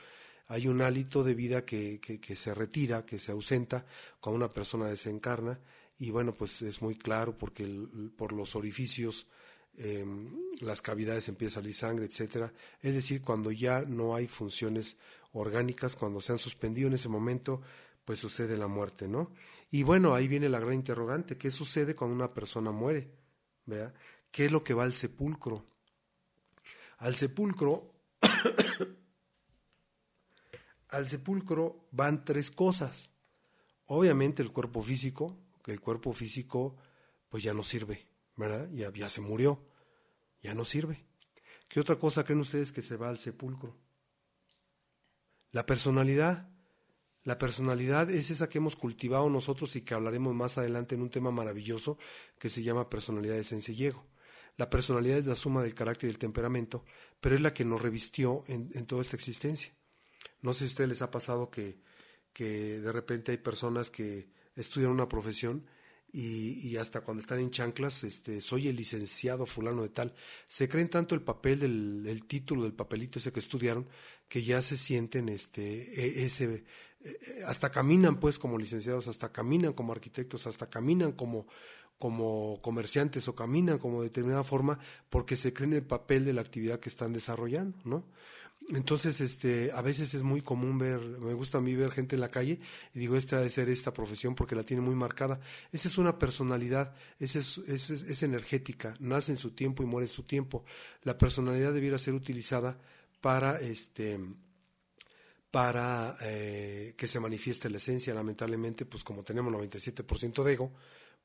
hay 0.47 0.68
un 0.68 0.81
hálito 0.81 1.24
de 1.24 1.33
vida 1.33 1.65
que, 1.65 2.00
que, 2.00 2.36
se 2.36 2.53
retira, 2.53 3.06
que 3.06 3.19
se 3.19 3.31
ausenta 3.31 3.86
cuando 4.19 4.38
una 4.38 4.53
persona 4.53 4.88
desencarna 4.88 5.59
y 5.98 6.12
bueno, 6.12 6.34
pues 6.34 6.62
es 6.62 6.81
muy 6.81 6.96
claro 6.96 7.38
porque 7.38 7.65
por 8.15 8.34
los 8.34 8.55
orificios, 8.55 9.27
em, 9.77 10.29
las 10.60 10.81
cavidades 10.81 11.29
empieza 11.29 11.60
a 11.60 11.62
salir 11.62 11.74
sangre, 11.74 12.05
etcétera. 12.05 12.53
Es 12.81 12.93
decir, 12.93 13.22
cuando 13.22 13.51
ya 13.51 13.84
no 13.84 14.15
hay 14.15 14.27
funciones 14.27 14.98
orgánicas, 15.31 15.96
cuando 15.96 16.22
se 16.22 16.34
han 16.34 16.38
suspendido 16.38 16.88
en 16.88 16.93
ese 16.93 17.10
momento, 17.10 17.62
pues 18.03 18.20
sucede 18.20 18.58
la 18.58 18.67
muerte, 18.67 19.08
¿no? 19.08 19.31
Y 19.72 19.84
bueno, 19.84 20.13
ahí 20.13 20.27
viene 20.27 20.48
la 20.50 20.60
gran 20.60 20.74
interrogante, 20.74 21.38
¿qué 21.38 21.50
sucede 21.50 21.96
cuando 21.96 22.15
una 22.15 22.34
persona 22.34 22.72
muere? 22.72 23.10
¿Vea? 23.65 23.93
¿Qué 24.31 24.46
es 24.46 24.51
lo 24.51 24.63
que 24.63 24.74
va 24.74 24.84
al 24.84 24.93
sepulcro? 24.93 25.65
Al 27.00 27.15
sepulcro 27.15 27.93
al 30.96 31.08
sepulcro 31.08 31.88
van 31.92 32.24
tres 32.24 32.52
cosas. 32.52 33.10
Obviamente 33.88 34.42
el 34.42 34.52
cuerpo 34.52 34.82
físico, 34.82 35.38
que 35.64 35.72
el 35.72 35.82
cuerpo 35.82 36.14
físico 36.14 36.78
pues 37.30 37.44
ya 37.44 37.54
no 37.54 37.64
sirve, 37.64 38.08
¿verdad? 38.38 38.70
Ya, 38.72 38.92
ya 38.94 39.10
se 39.10 39.22
murió, 39.22 39.62
ya 40.42 40.54
no 40.56 40.64
sirve. 40.64 41.06
¿Qué 41.68 41.80
otra 41.80 41.98
cosa 41.98 42.24
creen 42.24 42.40
ustedes 42.40 42.72
que 42.72 42.82
se 42.82 42.96
va 42.96 43.10
al 43.10 43.20
sepulcro? 43.20 43.75
La 45.52 45.66
personalidad. 45.66 46.50
La 47.24 47.40
personalidad 47.40 48.12
es 48.12 48.30
esa 48.30 48.48
que 48.48 48.60
hemos 48.60 48.75
cultivado 48.75 49.30
nosotros 49.30 49.75
y 49.75 49.82
que 49.82 49.96
hablaremos 49.96 50.36
más 50.36 50.60
adelante 50.60 50.94
en 50.94 51.02
un 51.02 51.10
tema 51.10 51.32
maravilloso 51.32 51.98
que 52.38 52.50
se 52.50 52.62
llama 52.62 52.90
personalidad 52.90 53.34
de 53.34 53.44
sencillego. 53.44 54.06
La 54.58 54.70
personalidad 54.70 55.18
es 55.18 55.25
la 55.25 55.36
suma 55.36 55.64
del 55.64 55.74
carácter 55.74 56.08
y 56.08 56.14
del 56.14 56.20
temperamento, 56.20 56.86
pero 57.20 57.34
es 57.34 57.42
la 57.42 57.54
que 57.54 57.66
nos 57.66 57.82
revistió 57.82 58.44
en, 58.48 58.70
en 58.75 58.86
toda 58.86 59.02
esta 59.02 59.16
existencia. 59.16 59.75
No 60.46 60.54
sé 60.54 60.60
si 60.60 60.66
a 60.66 60.74
ustedes 60.74 60.90
les 60.90 61.02
ha 61.02 61.10
pasado 61.10 61.50
que, 61.50 61.80
que 62.32 62.80
de 62.80 62.92
repente 62.92 63.32
hay 63.32 63.40
personas 63.40 63.90
que 63.90 64.30
estudian 64.56 64.92
una 64.92 65.10
profesión 65.10 65.66
y, 66.14 66.70
y, 66.70 66.78
hasta 66.78 67.02
cuando 67.02 67.22
están 67.22 67.40
en 67.40 67.50
chanclas, 67.50 68.04
este, 68.04 68.40
soy 68.42 68.68
el 68.68 68.75
licenciado 68.75 69.48
fulano 69.48 69.82
de 69.82 69.90
tal, 69.90 70.14
se 70.48 70.70
creen 70.70 70.88
tanto 70.88 71.16
el 71.16 71.22
papel 71.24 71.60
del 71.60 72.25
título 72.25 72.64
del 72.64 72.74
papelito 72.74 73.18
ese 73.18 73.34
que 73.34 73.40
estudiaron 73.40 73.90
que 74.30 74.44
ya 74.44 74.62
se 74.62 74.78
sienten 74.78 75.30
este, 75.30 75.64
e, 75.64 76.25
ese, 76.25 76.64
e, 77.04 77.44
hasta 77.48 77.72
caminan 77.72 78.20
pues 78.20 78.38
como 78.38 78.60
licenciados, 78.60 79.08
hasta 79.08 79.32
caminan 79.32 79.74
como 79.74 79.94
arquitectos, 79.94 80.46
hasta 80.46 80.70
caminan 80.70 81.12
como, 81.12 81.48
como 81.98 82.62
comerciantes 82.62 83.28
o 83.28 83.36
caminan 83.36 83.80
como 83.80 84.02
de 84.02 84.10
determinada 84.10 84.44
forma 84.44 84.80
porque 85.10 85.36
se 85.36 85.54
creen 85.54 85.74
el 85.74 85.84
papel 85.84 86.24
de 86.24 86.34
la 86.34 86.42
actividad 86.42 86.80
que 86.80 86.90
están 86.90 87.14
desarrollando, 87.14 87.80
¿no? 87.84 88.06
Entonces, 88.69 89.22
este, 89.22 89.72
a 89.74 89.81
veces 89.81 90.15
es 90.15 90.24
muy 90.24 90.41
común 90.41 90.79
ver, 90.79 91.00
me 91.00 91.34
gusta 91.34 91.60
a 91.60 91.62
mí 91.62 91.75
ver 91.75 91.91
gente 91.91 92.15
en 92.15 92.22
la 92.22 92.31
calle 92.31 92.60
y 92.95 93.00
digo, 93.00 93.15
esta 93.15 93.38
debe 93.38 93.50
ser 93.51 93.69
esta 93.69 93.93
profesión 93.93 94.34
porque 94.34 94.55
la 94.55 94.63
tiene 94.63 94.81
muy 94.81 94.95
marcada. 94.95 95.39
Esa 95.72 95.88
es 95.88 96.00
una 96.00 96.17
personalidad, 96.17 96.95
esa 97.19 97.39
es, 97.39 97.60
es, 97.67 97.89
es 97.91 98.24
energética, 98.24 98.95
nace 99.00 99.34
en 99.34 99.38
su 99.38 99.51
tiempo 99.51 99.84
y 99.84 99.86
muere 99.86 100.05
en 100.05 100.10
su 100.10 100.24
tiempo. 100.24 100.65
La 101.03 101.17
personalidad 101.17 101.74
debiera 101.74 102.00
ser 102.00 102.15
utilizada 102.15 102.79
para, 103.22 103.60
este, 103.60 104.19
para 105.51 106.15
eh, 106.22 106.95
que 106.98 107.07
se 107.07 107.19
manifieste 107.19 107.69
la 107.69 107.77
esencia. 107.77 108.13
Lamentablemente, 108.13 108.86
pues 108.86 109.03
como 109.03 109.24
tenemos 109.24 109.53
97% 109.53 110.43
de 110.43 110.53
ego, 110.53 110.74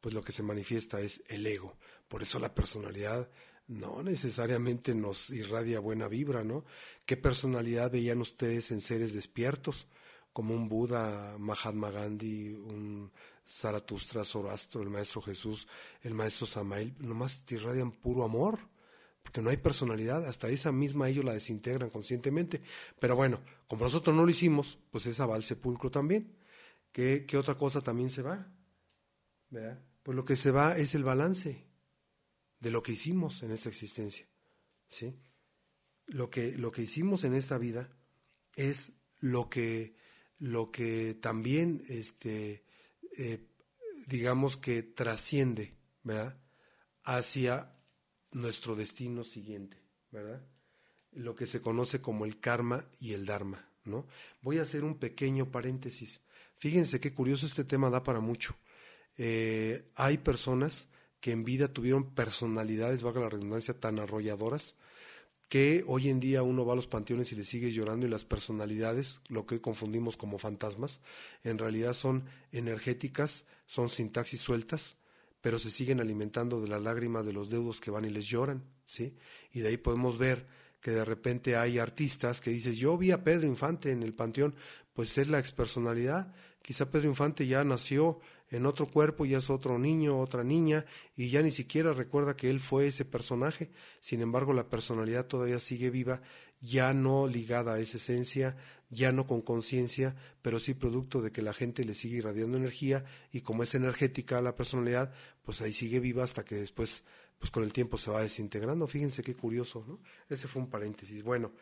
pues 0.00 0.14
lo 0.14 0.22
que 0.22 0.32
se 0.32 0.42
manifiesta 0.42 1.00
es 1.00 1.22
el 1.28 1.46
ego. 1.46 1.76
Por 2.08 2.22
eso 2.22 2.38
la 2.38 2.54
personalidad 2.54 3.30
no 3.70 4.02
necesariamente 4.02 4.96
nos 4.96 5.30
irradia 5.30 5.78
buena 5.78 6.08
vibra, 6.08 6.42
¿no? 6.42 6.64
¿Qué 7.06 7.16
personalidad 7.16 7.92
veían 7.92 8.20
ustedes 8.20 8.72
en 8.72 8.80
seres 8.80 9.14
despiertos? 9.14 9.86
Como 10.32 10.54
un 10.54 10.68
Buda, 10.68 11.38
Mahatma 11.38 11.90
Gandhi, 11.92 12.52
un 12.52 13.12
Zaratustra, 13.48 14.24
Zoroastro, 14.24 14.82
el 14.82 14.90
Maestro 14.90 15.22
Jesús, 15.22 15.68
el 16.02 16.14
Maestro 16.14 16.46
Samael, 16.46 16.96
nomás 16.98 17.44
te 17.44 17.54
irradian 17.54 17.92
puro 17.92 18.24
amor, 18.24 18.58
porque 19.22 19.40
no 19.40 19.50
hay 19.50 19.56
personalidad, 19.56 20.26
hasta 20.26 20.48
esa 20.48 20.72
misma 20.72 21.08
ellos 21.08 21.24
la 21.24 21.34
desintegran 21.34 21.90
conscientemente. 21.90 22.62
Pero 22.98 23.14
bueno, 23.14 23.40
como 23.68 23.84
nosotros 23.84 24.16
no 24.16 24.24
lo 24.24 24.30
hicimos, 24.30 24.78
pues 24.90 25.06
esa 25.06 25.26
va 25.26 25.36
al 25.36 25.44
sepulcro 25.44 25.92
también. 25.92 26.36
¿Qué, 26.90 27.24
qué 27.24 27.36
otra 27.36 27.56
cosa 27.56 27.82
también 27.82 28.10
se 28.10 28.22
va? 28.22 28.52
Pues 30.02 30.16
lo 30.16 30.24
que 30.24 30.34
se 30.34 30.50
va 30.50 30.76
es 30.76 30.96
el 30.96 31.04
balance 31.04 31.69
de 32.60 32.70
lo 32.70 32.82
que 32.82 32.92
hicimos 32.92 33.42
en 33.42 33.50
esta 33.50 33.68
existencia. 33.68 34.26
¿sí? 34.88 35.16
Lo, 36.06 36.30
que, 36.30 36.56
lo 36.56 36.70
que 36.70 36.82
hicimos 36.82 37.24
en 37.24 37.34
esta 37.34 37.58
vida 37.58 37.90
es 38.54 38.92
lo 39.20 39.48
que, 39.48 39.96
lo 40.38 40.70
que 40.70 41.14
también, 41.14 41.82
este, 41.88 42.64
eh, 43.18 43.46
digamos 44.06 44.56
que 44.56 44.82
trasciende 44.82 45.72
¿verdad? 46.02 46.38
hacia 47.04 47.74
nuestro 48.32 48.76
destino 48.76 49.24
siguiente, 49.24 49.78
¿verdad? 50.10 50.46
Lo 51.12 51.34
que 51.34 51.46
se 51.46 51.60
conoce 51.60 52.00
como 52.00 52.24
el 52.24 52.38
karma 52.38 52.88
y 53.00 53.14
el 53.14 53.26
dharma, 53.26 53.68
¿no? 53.84 54.06
Voy 54.42 54.58
a 54.58 54.62
hacer 54.62 54.84
un 54.84 54.98
pequeño 54.98 55.50
paréntesis. 55.50 56.20
Fíjense 56.58 57.00
qué 57.00 57.12
curioso 57.12 57.46
este 57.46 57.64
tema 57.64 57.90
da 57.90 58.04
para 58.04 58.20
mucho. 58.20 58.54
Eh, 59.16 59.90
hay 59.96 60.18
personas 60.18 60.88
que 61.20 61.32
en 61.32 61.44
vida 61.44 61.68
tuvieron 61.68 62.14
personalidades, 62.14 63.02
valga 63.02 63.20
la 63.20 63.28
redundancia, 63.28 63.78
tan 63.78 63.98
arrolladoras, 63.98 64.74
que 65.48 65.84
hoy 65.86 66.08
en 66.08 66.20
día 66.20 66.42
uno 66.42 66.64
va 66.64 66.74
a 66.74 66.76
los 66.76 66.86
panteones 66.86 67.32
y 67.32 67.34
le 67.34 67.44
sigue 67.44 67.72
llorando 67.72 68.06
y 68.06 68.10
las 68.10 68.24
personalidades, 68.24 69.20
lo 69.28 69.46
que 69.46 69.56
hoy 69.56 69.60
confundimos 69.60 70.16
como 70.16 70.38
fantasmas, 70.38 71.02
en 71.42 71.58
realidad 71.58 71.92
son 71.92 72.24
energéticas, 72.52 73.44
son 73.66 73.88
sintaxis 73.88 74.40
sueltas, 74.40 74.96
pero 75.40 75.58
se 75.58 75.70
siguen 75.70 76.00
alimentando 76.00 76.60
de 76.60 76.68
la 76.68 76.78
lágrima 76.78 77.22
de 77.22 77.32
los 77.32 77.50
deudos 77.50 77.80
que 77.80 77.90
van 77.90 78.04
y 78.04 78.10
les 78.10 78.26
lloran, 78.26 78.62
¿sí? 78.84 79.16
Y 79.52 79.60
de 79.60 79.68
ahí 79.68 79.76
podemos 79.76 80.18
ver 80.18 80.46
que 80.80 80.92
de 80.92 81.04
repente 81.04 81.56
hay 81.56 81.78
artistas 81.78 82.40
que 82.40 82.50
dices, 82.50 82.76
yo 82.76 82.96
vi 82.96 83.10
a 83.10 83.24
Pedro 83.24 83.46
Infante 83.46 83.90
en 83.90 84.02
el 84.02 84.14
panteón, 84.14 84.54
pues 84.94 85.18
es 85.18 85.28
la 85.28 85.38
expersonalidad, 85.38 86.32
quizá 86.62 86.90
Pedro 86.90 87.08
Infante 87.08 87.46
ya 87.46 87.64
nació 87.64 88.20
en 88.50 88.66
otro 88.66 88.90
cuerpo 88.90 89.24
ya 89.24 89.38
es 89.38 89.48
otro 89.48 89.78
niño, 89.78 90.18
otra 90.18 90.42
niña, 90.42 90.84
y 91.14 91.30
ya 91.30 91.40
ni 91.40 91.52
siquiera 91.52 91.92
recuerda 91.92 92.36
que 92.36 92.50
él 92.50 92.58
fue 92.58 92.88
ese 92.88 93.04
personaje. 93.04 93.70
Sin 94.00 94.20
embargo, 94.20 94.52
la 94.52 94.68
personalidad 94.68 95.26
todavía 95.26 95.60
sigue 95.60 95.90
viva, 95.90 96.20
ya 96.60 96.92
no 96.92 97.28
ligada 97.28 97.74
a 97.74 97.78
esa 97.78 97.98
esencia, 97.98 98.56
ya 98.90 99.12
no 99.12 99.24
con 99.24 99.40
conciencia, 99.40 100.16
pero 100.42 100.58
sí 100.58 100.74
producto 100.74 101.22
de 101.22 101.30
que 101.30 101.42
la 101.42 101.54
gente 101.54 101.84
le 101.84 101.94
sigue 101.94 102.16
irradiando 102.16 102.58
energía, 102.58 103.04
y 103.30 103.42
como 103.42 103.62
es 103.62 103.76
energética 103.76 104.42
la 104.42 104.56
personalidad, 104.56 105.14
pues 105.42 105.62
ahí 105.62 105.72
sigue 105.72 106.00
viva 106.00 106.24
hasta 106.24 106.44
que 106.44 106.56
después, 106.56 107.04
pues 107.38 107.52
con 107.52 107.62
el 107.62 107.72
tiempo 107.72 107.98
se 107.98 108.10
va 108.10 108.20
desintegrando. 108.20 108.88
Fíjense 108.88 109.22
qué 109.22 109.36
curioso, 109.36 109.84
¿no? 109.86 110.00
Ese 110.28 110.48
fue 110.48 110.60
un 110.60 110.70
paréntesis. 110.70 111.22
Bueno, 111.22 111.52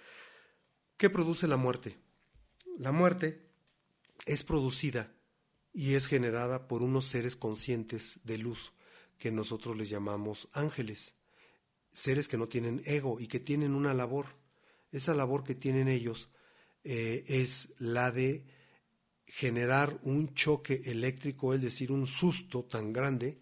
¿qué 0.97 1.11
produce 1.11 1.47
la 1.47 1.59
muerte? 1.59 1.99
La 2.78 2.92
muerte 2.92 3.47
es 4.25 4.42
producida 4.42 5.12
y 5.78 5.94
es 5.94 6.08
generada 6.08 6.66
por 6.66 6.82
unos 6.82 7.04
seres 7.04 7.37
conscientes 7.37 8.18
de 8.25 8.37
luz 8.37 8.73
que 9.16 9.30
nosotros 9.30 9.76
les 9.76 9.88
llamamos 9.88 10.49
ángeles, 10.52 11.14
seres 11.88 12.26
que 12.26 12.37
no 12.37 12.49
tienen 12.49 12.82
ego 12.85 13.20
y 13.20 13.28
que 13.28 13.38
tienen 13.38 13.76
una 13.76 13.94
labor. 13.94 14.26
Esa 14.90 15.14
labor 15.14 15.44
que 15.44 15.54
tienen 15.54 15.87
ellos 15.87 16.30
eh, 16.82 17.23
es 17.28 17.75
la 17.78 18.11
de 18.11 18.44
generar 19.25 20.00
un 20.02 20.35
choque 20.35 20.82
eléctrico, 20.87 21.54
es 21.54 21.62
decir, 21.62 21.92
un 21.92 22.08
susto 22.08 22.64
tan 22.64 22.92
grande 22.92 23.40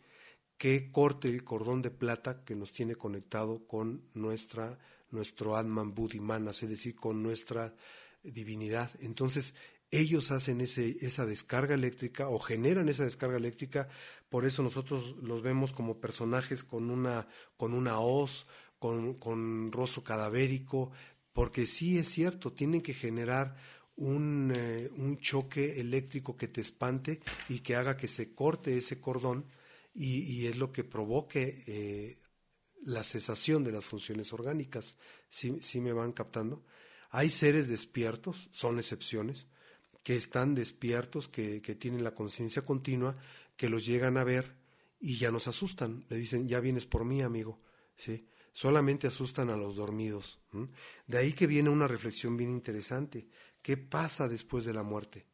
que 0.58 0.90
corte 0.92 1.28
el 1.28 1.42
cordón 1.42 1.80
de 1.80 1.90
plata 1.90 2.44
que 2.44 2.54
nos 2.54 2.74
tiene 2.74 2.96
conectado 2.96 3.66
con 3.66 4.10
nuestra, 4.12 4.78
nuestro 5.10 5.56
Atman 5.56 5.94
Buddhimanas, 5.94 6.62
es 6.62 6.68
decir, 6.68 6.96
con 6.96 7.22
nuestra 7.22 7.74
divinidad. 8.22 8.90
Entonces, 9.00 9.54
ellos 9.90 10.30
hacen 10.30 10.60
ese, 10.60 10.96
esa 11.00 11.26
descarga 11.26 11.74
eléctrica 11.74 12.28
o 12.28 12.38
generan 12.38 12.88
esa 12.88 13.04
descarga 13.04 13.36
eléctrica, 13.36 13.88
por 14.28 14.44
eso 14.44 14.62
nosotros 14.62 15.16
los 15.22 15.42
vemos 15.42 15.72
como 15.72 16.00
personajes 16.00 16.64
con 16.64 16.90
una, 16.90 17.28
con 17.56 17.72
una 17.72 18.00
hoz, 18.00 18.46
con, 18.78 19.14
con 19.14 19.72
rostro 19.72 20.02
cadavérico, 20.02 20.90
porque 21.32 21.66
sí 21.66 21.98
es 21.98 22.08
cierto, 22.08 22.52
tienen 22.52 22.82
que 22.82 22.94
generar 22.94 23.56
un, 23.96 24.52
eh, 24.54 24.90
un, 24.96 25.18
choque 25.18 25.80
eléctrico 25.80 26.36
que 26.36 26.48
te 26.48 26.60
espante 26.60 27.20
y 27.48 27.60
que 27.60 27.76
haga 27.76 27.96
que 27.96 28.08
se 28.08 28.34
corte 28.34 28.76
ese 28.76 29.00
cordón 29.00 29.46
y, 29.94 30.46
es 30.46 30.56
lo 30.58 30.72
que 30.72 30.84
provoque 30.84 31.62
eh, 31.66 32.18
la 32.84 33.02
cesación 33.02 33.64
de 33.64 33.72
las 33.72 33.84
funciones 33.86 34.32
orgánicas. 34.34 34.96
¿Sí, 35.30 35.58
¿Sí 35.62 35.80
me 35.80 35.94
van 35.94 36.12
captando? 36.12 36.64
Hay 37.10 37.30
seres 37.30 37.68
despiertos, 37.68 38.50
son 38.52 38.78
excepciones, 38.78 39.46
que 40.06 40.14
están 40.14 40.54
despiertos, 40.54 41.26
que, 41.26 41.60
que 41.60 41.74
tienen 41.74 42.04
la 42.04 42.14
conciencia 42.14 42.62
continua, 42.62 43.16
que 43.56 43.68
los 43.68 43.84
llegan 43.84 44.16
a 44.16 44.22
ver 44.22 44.54
y 45.00 45.16
ya 45.16 45.32
nos 45.32 45.48
asustan. 45.48 46.04
Le 46.08 46.16
dicen, 46.16 46.46
ya 46.46 46.60
vienes 46.60 46.86
por 46.86 47.04
mí, 47.04 47.22
amigo. 47.22 47.58
¿Sí? 47.96 48.28
Solamente 48.52 49.08
asustan 49.08 49.50
a 49.50 49.56
los 49.56 49.74
dormidos. 49.74 50.38
De 51.08 51.18
ahí 51.18 51.32
que 51.32 51.48
viene 51.48 51.70
una 51.70 51.88
reflexión 51.88 52.36
bien 52.36 52.50
interesante. 52.50 53.26
¿Qué 53.60 53.76
pasa 53.76 54.28
después 54.28 54.64
de 54.64 54.74
la 54.74 54.84
muerte? 54.84 55.26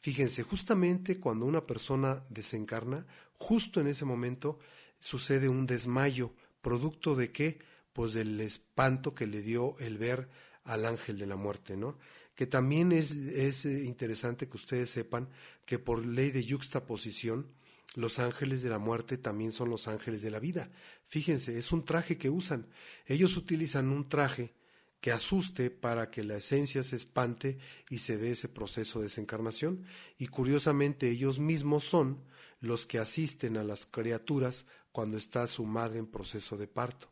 Fíjense, 0.00 0.42
justamente 0.42 1.20
cuando 1.20 1.46
una 1.46 1.64
persona 1.64 2.24
desencarna, 2.28 3.06
justo 3.34 3.80
en 3.80 3.86
ese 3.86 4.04
momento 4.04 4.58
sucede 4.98 5.48
un 5.48 5.66
desmayo, 5.66 6.34
producto 6.62 7.14
de 7.14 7.30
qué? 7.30 7.60
Pues 7.92 8.12
del 8.14 8.40
espanto 8.40 9.14
que 9.14 9.28
le 9.28 9.42
dio 9.42 9.78
el 9.78 9.98
ver 9.98 10.28
al 10.64 10.84
ángel 10.84 11.16
de 11.16 11.26
la 11.26 11.36
muerte, 11.36 11.76
¿no? 11.76 11.96
Que 12.36 12.46
también 12.46 12.92
es, 12.92 13.10
es 13.12 13.64
eh, 13.64 13.84
interesante 13.84 14.48
que 14.48 14.56
ustedes 14.56 14.90
sepan 14.90 15.28
que 15.64 15.80
por 15.80 16.04
ley 16.06 16.30
de 16.30 16.44
yuxtaposición, 16.44 17.48
los 17.96 18.18
ángeles 18.18 18.62
de 18.62 18.68
la 18.68 18.78
muerte 18.78 19.16
también 19.16 19.52
son 19.52 19.70
los 19.70 19.88
ángeles 19.88 20.22
de 20.22 20.30
la 20.30 20.38
vida. 20.38 20.70
Fíjense, 21.08 21.58
es 21.58 21.72
un 21.72 21.84
traje 21.84 22.18
que 22.18 22.30
usan. 22.30 22.66
Ellos 23.06 23.36
utilizan 23.38 23.88
un 23.88 24.08
traje 24.08 24.54
que 25.00 25.12
asuste 25.12 25.70
para 25.70 26.10
que 26.10 26.24
la 26.24 26.36
esencia 26.36 26.82
se 26.82 26.96
espante 26.96 27.58
y 27.88 27.98
se 27.98 28.18
dé 28.18 28.32
ese 28.32 28.48
proceso 28.48 28.98
de 28.98 29.04
desencarnación. 29.04 29.84
Y 30.18 30.26
curiosamente 30.26 31.08
ellos 31.08 31.38
mismos 31.38 31.84
son 31.84 32.22
los 32.60 32.84
que 32.84 32.98
asisten 32.98 33.56
a 33.56 33.64
las 33.64 33.86
criaturas 33.86 34.66
cuando 34.92 35.16
está 35.16 35.46
su 35.46 35.64
madre 35.64 35.98
en 35.98 36.06
proceso 36.06 36.56
de 36.56 36.68
parto. 36.68 37.08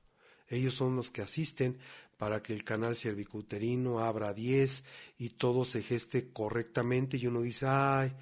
Ellos 0.49 0.75
son 0.75 0.97
los 0.97 1.11
que 1.11 1.23
asisten 1.23 1.79
para 2.17 2.43
que 2.43 2.53
el 2.53 2.65
canal 2.65 2.97
cervicuterino 2.97 4.01
abra 4.01 4.35
10 4.35 4.85
y 5.19 5.31
todo 5.31 5.65
se 5.65 5.83
geste 5.83 6.33
correctamente 6.33 7.17
y 7.17 7.27
uno 7.27 7.43
dice, 7.43 7.67
ay, 7.69 8.13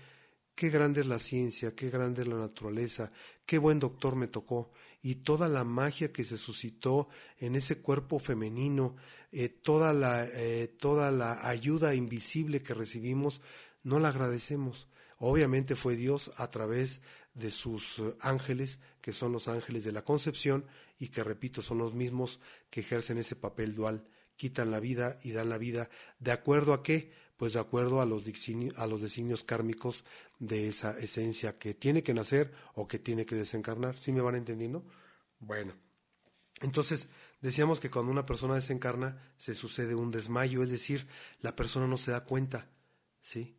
qué 0.54 0.70
grande 0.70 1.00
es 1.00 1.06
la 1.06 1.18
ciencia, 1.18 1.74
qué 1.74 1.90
grande 1.90 2.22
es 2.22 2.28
la 2.28 2.36
naturaleza, 2.36 3.12
qué 3.46 3.58
buen 3.58 3.78
doctor 3.78 4.16
me 4.16 4.28
tocó 4.28 4.70
y 5.02 5.16
toda 5.16 5.48
la 5.48 5.64
magia 5.64 6.12
que 6.12 6.24
se 6.24 6.38
suscitó 6.38 7.08
en 7.38 7.56
ese 7.56 7.78
cuerpo 7.78 8.20
femenino, 8.20 8.94
eh, 9.32 9.48
toda, 9.48 9.92
la, 9.92 10.24
eh, 10.24 10.68
toda 10.68 11.10
la 11.10 11.48
ayuda 11.48 11.94
invisible 11.94 12.62
que 12.62 12.74
recibimos, 12.74 13.40
no 13.82 13.98
la 13.98 14.08
agradecemos. 14.08 14.86
Obviamente 15.18 15.74
fue 15.74 15.96
Dios 15.96 16.30
a 16.36 16.48
través 16.48 17.00
de 17.34 17.50
sus 17.50 17.98
eh, 17.98 18.14
ángeles, 18.20 18.78
que 19.00 19.12
son 19.12 19.32
los 19.32 19.48
ángeles 19.48 19.82
de 19.84 19.92
la 19.92 20.04
concepción, 20.04 20.66
y 21.02 21.08
que, 21.08 21.24
repito, 21.24 21.62
son 21.62 21.78
los 21.78 21.94
mismos 21.94 22.38
que 22.70 22.80
ejercen 22.80 23.18
ese 23.18 23.34
papel 23.34 23.74
dual, 23.74 24.06
quitan 24.36 24.70
la 24.70 24.78
vida 24.78 25.18
y 25.22 25.32
dan 25.32 25.48
la 25.48 25.58
vida. 25.58 25.90
¿De 26.20 26.30
acuerdo 26.30 26.72
a 26.72 26.82
qué? 26.82 27.12
Pues 27.36 27.54
de 27.54 27.58
acuerdo 27.58 28.00
a 28.00 28.06
los, 28.06 28.22
a 28.76 28.86
los 28.86 29.02
designios 29.02 29.42
kármicos 29.42 30.04
de 30.38 30.68
esa 30.68 30.96
esencia 30.98 31.58
que 31.58 31.74
tiene 31.74 32.04
que 32.04 32.14
nacer 32.14 32.52
o 32.74 32.86
que 32.86 33.00
tiene 33.00 33.26
que 33.26 33.34
desencarnar. 33.34 33.98
¿Sí 33.98 34.12
me 34.12 34.20
van 34.20 34.36
entendiendo? 34.36 34.84
Bueno, 35.40 35.74
entonces, 36.60 37.08
Decíamos 37.42 37.80
que 37.80 37.90
cuando 37.90 38.12
una 38.12 38.24
persona 38.24 38.54
desencarna 38.54 39.20
se 39.36 39.56
sucede 39.56 39.96
un 39.96 40.12
desmayo, 40.12 40.62
es 40.62 40.70
decir, 40.70 41.08
la 41.40 41.56
persona 41.56 41.88
no 41.88 41.98
se 41.98 42.12
da 42.12 42.24
cuenta, 42.24 42.68
¿sí? 43.20 43.56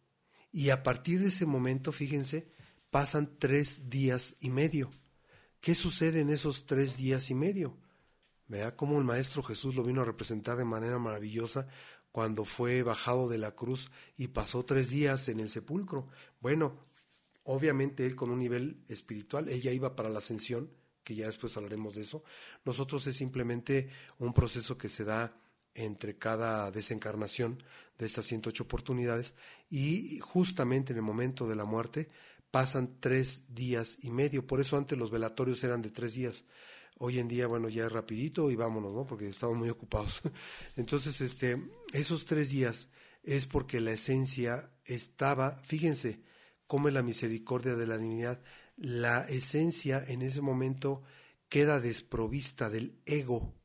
Y 0.54 0.70
a 0.70 0.84
partir 0.84 1.20
de 1.20 1.28
ese 1.28 1.46
momento, 1.46 1.92
fíjense, 1.92 2.48
pasan 2.90 3.38
tres 3.38 3.90
días 3.90 4.36
y 4.40 4.50
medio. 4.50 4.90
¿Qué 5.64 5.76
sucede 5.76 6.20
en 6.20 6.30
esos 6.30 6.66
tres 6.66 6.98
días 6.98 7.30
y 7.30 7.36
medio? 7.36 7.78
Vea 8.50 8.76
cómo 8.76 8.98
el 8.98 9.06
Maestro 9.06 9.42
Jesús 9.42 9.76
lo 9.76 9.84
vino 9.84 10.02
a 10.02 10.06
representar 10.06 10.58
de 10.58 10.66
manera 10.66 11.00
maravillosa 11.00 11.70
cuando 12.12 12.44
fue 12.44 12.84
bajado 12.84 13.30
de 13.30 13.38
la 13.38 13.52
cruz 13.52 13.90
y 14.18 14.28
pasó 14.28 14.66
tres 14.66 14.90
días 14.90 15.30
en 15.30 15.40
el 15.40 15.50
sepulcro. 15.50 16.10
Bueno, 16.42 16.78
obviamente 17.44 18.06
él 18.06 18.14
con 18.14 18.30
un 18.30 18.40
nivel 18.40 18.84
espiritual, 18.90 19.48
él 19.48 19.62
ya 19.62 19.72
iba 19.72 19.96
para 19.96 20.10
la 20.10 20.18
ascensión, 20.18 20.70
que 21.02 21.16
ya 21.16 21.28
después 21.28 21.56
hablaremos 21.56 21.96
de 21.96 22.02
eso. 22.02 22.26
Nosotros 22.66 23.08
es 23.08 23.16
simplemente 23.16 23.90
un 24.20 24.34
proceso 24.34 24.78
que 24.78 24.90
se 24.90 25.06
da 25.06 25.34
entre 25.76 26.18
cada 26.18 26.72
desencarnación 26.72 27.64
de 27.98 28.06
estas 28.06 28.26
108 28.26 28.64
oportunidades 28.64 29.34
y 29.70 30.20
justamente 30.20 30.92
en 30.92 30.98
el 30.98 31.04
momento 31.04 31.48
de 31.48 31.56
la 31.56 31.64
muerte 31.64 32.10
pasan 32.54 33.00
tres 33.00 33.46
días 33.48 33.98
y 34.04 34.12
medio. 34.12 34.46
Por 34.46 34.62
eso 34.62 34.78
antes 34.78 34.96
los 34.96 35.10
velatorios 35.10 35.64
eran 35.64 35.82
de 35.82 35.90
tres 35.90 36.14
días. 36.14 36.46
Hoy 37.00 37.18
en 37.18 37.28
día, 37.28 37.48
bueno, 37.48 37.68
ya 37.68 37.88
es 37.88 37.92
rapidito 37.92 38.52
y 38.52 38.56
vámonos, 38.56 38.94
¿no? 38.94 39.08
Porque 39.08 39.28
estamos 39.28 39.58
muy 39.58 39.70
ocupados. 39.70 40.22
Entonces, 40.76 41.20
este, 41.22 41.58
esos 41.94 42.26
tres 42.26 42.52
días 42.52 42.90
es 43.24 43.48
porque 43.48 43.82
la 43.82 43.94
esencia 43.94 44.72
estaba, 44.86 45.58
fíjense 45.64 46.22
cómo 46.68 46.90
es 46.90 46.94
la 46.94 47.02
misericordia 47.02 47.74
de 47.74 47.88
la 47.88 47.98
divinidad, 47.98 48.40
la 48.78 49.22
esencia 49.22 50.06
en 50.08 50.22
ese 50.22 50.42
momento 50.42 51.02
queda 51.50 51.80
desprovista 51.80 52.70
del 52.70 53.00
ego. 53.08 53.56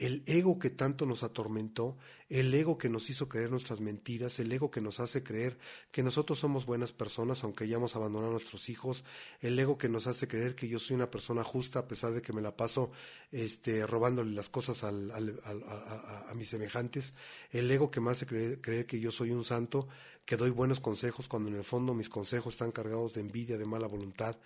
El 0.00 0.22
ego 0.24 0.58
que 0.58 0.70
tanto 0.70 1.04
nos 1.04 1.22
atormentó, 1.22 1.98
el 2.30 2.54
ego 2.54 2.78
que 2.78 2.88
nos 2.88 3.10
hizo 3.10 3.28
creer 3.28 3.50
nuestras 3.50 3.80
mentiras, 3.80 4.38
el 4.38 4.50
ego 4.50 4.70
que 4.70 4.80
nos 4.80 4.98
hace 4.98 5.22
creer 5.22 5.58
que 5.90 6.02
nosotros 6.02 6.38
somos 6.38 6.64
buenas 6.64 6.92
personas 6.92 7.44
aunque 7.44 7.64
hayamos 7.64 7.96
abandonado 7.96 8.30
a 8.30 8.32
nuestros 8.32 8.70
hijos, 8.70 9.04
el 9.40 9.58
ego 9.58 9.76
que 9.76 9.90
nos 9.90 10.06
hace 10.06 10.26
creer 10.26 10.54
que 10.54 10.68
yo 10.68 10.78
soy 10.78 10.94
una 10.96 11.10
persona 11.10 11.44
justa 11.44 11.80
a 11.80 11.86
pesar 11.86 12.12
de 12.12 12.22
que 12.22 12.32
me 12.32 12.40
la 12.40 12.56
paso 12.56 12.92
este, 13.30 13.86
robándole 13.86 14.30
las 14.30 14.48
cosas 14.48 14.84
al, 14.84 15.10
a, 15.10 16.34
mis 16.34 16.48
semejantes, 16.48 17.12
el 17.50 17.70
ego 17.70 17.90
que 17.90 18.00
me 18.00 18.10
hace 18.10 18.24
creer, 18.24 18.58
creer 18.62 18.86
que 18.86 19.00
yo 19.00 19.10
soy 19.10 19.32
un 19.32 19.44
santo, 19.44 19.86
que 20.24 20.38
doy 20.38 20.48
buenos 20.48 20.80
consejos 20.80 21.28
cuando 21.28 21.50
en 21.50 21.56
el 21.56 21.64
fondo 21.64 21.92
mis 21.92 22.08
consejos 22.08 22.54
están 22.54 22.70
cargados 22.70 23.12
de 23.12 23.20
envidia, 23.20 23.58
de 23.58 23.66
mala 23.66 23.86
voluntad, 23.86 24.38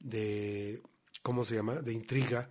de, 0.00 0.82
¿cómo 1.22 1.44
se 1.44 1.54
llama?, 1.54 1.76
de 1.76 1.94
intriga. 1.94 2.50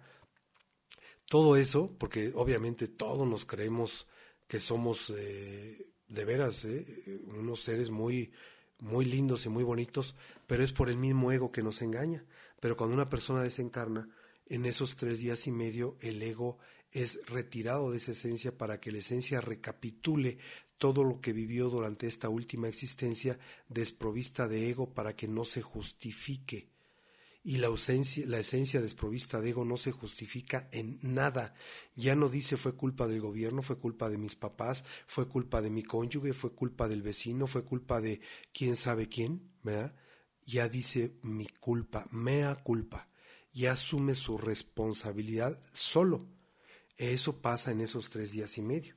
Todo 1.29 1.57
eso, 1.57 1.93
porque 1.97 2.31
obviamente 2.35 2.87
todos 2.87 3.27
nos 3.27 3.45
creemos 3.45 4.07
que 4.47 4.59
somos 4.59 5.13
eh, 5.15 5.89
de 6.07 6.25
veras 6.25 6.63
eh, 6.65 7.21
unos 7.27 7.61
seres 7.61 7.89
muy, 7.89 8.31
muy 8.79 9.05
lindos 9.05 9.45
y 9.45 9.49
muy 9.49 9.63
bonitos, 9.63 10.15
pero 10.45 10.63
es 10.63 10.71
por 10.71 10.89
el 10.89 10.97
mismo 10.97 11.31
ego 11.31 11.51
que 11.51 11.63
nos 11.63 11.81
engaña. 11.81 12.25
Pero 12.59 12.77
cuando 12.77 12.95
una 12.95 13.09
persona 13.09 13.43
desencarna, 13.43 14.09
en 14.45 14.65
esos 14.65 14.95
tres 14.95 15.19
días 15.19 15.45
y 15.47 15.51
medio 15.51 15.97
el 15.99 16.21
ego 16.23 16.57
es 16.91 17.27
retirado 17.27 17.91
de 17.91 17.97
esa 17.97 18.13
esencia 18.13 18.57
para 18.57 18.79
que 18.79 18.93
la 18.93 18.99
esencia 18.99 19.41
recapitule 19.41 20.37
todo 20.77 21.03
lo 21.03 21.19
que 21.19 21.33
vivió 21.33 21.69
durante 21.69 22.07
esta 22.07 22.29
última 22.29 22.69
existencia 22.69 23.37
desprovista 23.67 24.47
de 24.47 24.69
ego 24.69 24.93
para 24.93 25.15
que 25.15 25.27
no 25.27 25.43
se 25.43 25.61
justifique. 25.61 26.69
Y 27.47 27.59
la, 27.59 27.67
ausencia, 27.67 28.25
la 28.27 28.39
esencia 28.39 28.81
desprovista 28.81 29.39
de 29.39 29.51
ego 29.51 29.63
no 29.63 29.77
se 29.77 29.93
justifica 29.93 30.67
en 30.73 30.99
nada. 31.01 31.53
Ya 31.95 32.13
no 32.13 32.27
dice 32.27 32.57
fue 32.57 32.75
culpa 32.75 33.07
del 33.07 33.21
gobierno, 33.21 33.61
fue 33.61 33.77
culpa 33.77 34.09
de 34.09 34.17
mis 34.17 34.35
papás, 34.35 34.83
fue 35.05 35.29
culpa 35.29 35.61
de 35.61 35.69
mi 35.69 35.81
cónyuge, 35.81 36.33
fue 36.33 36.51
culpa 36.51 36.89
del 36.89 37.01
vecino, 37.01 37.47
fue 37.47 37.63
culpa 37.63 38.01
de 38.01 38.19
quién 38.51 38.75
sabe 38.75 39.07
quién, 39.07 39.49
¿verdad? 39.63 39.95
Ya 40.45 40.67
dice 40.67 41.13
mi 41.21 41.47
culpa, 41.47 42.05
mea 42.11 42.53
culpa. 42.53 43.07
Ya 43.53 43.71
asume 43.71 44.15
su 44.15 44.37
responsabilidad 44.37 45.57
solo. 45.71 46.27
Eso 46.97 47.41
pasa 47.41 47.71
en 47.71 47.79
esos 47.79 48.09
tres 48.09 48.33
días 48.33 48.57
y 48.57 48.61
medio. 48.61 48.93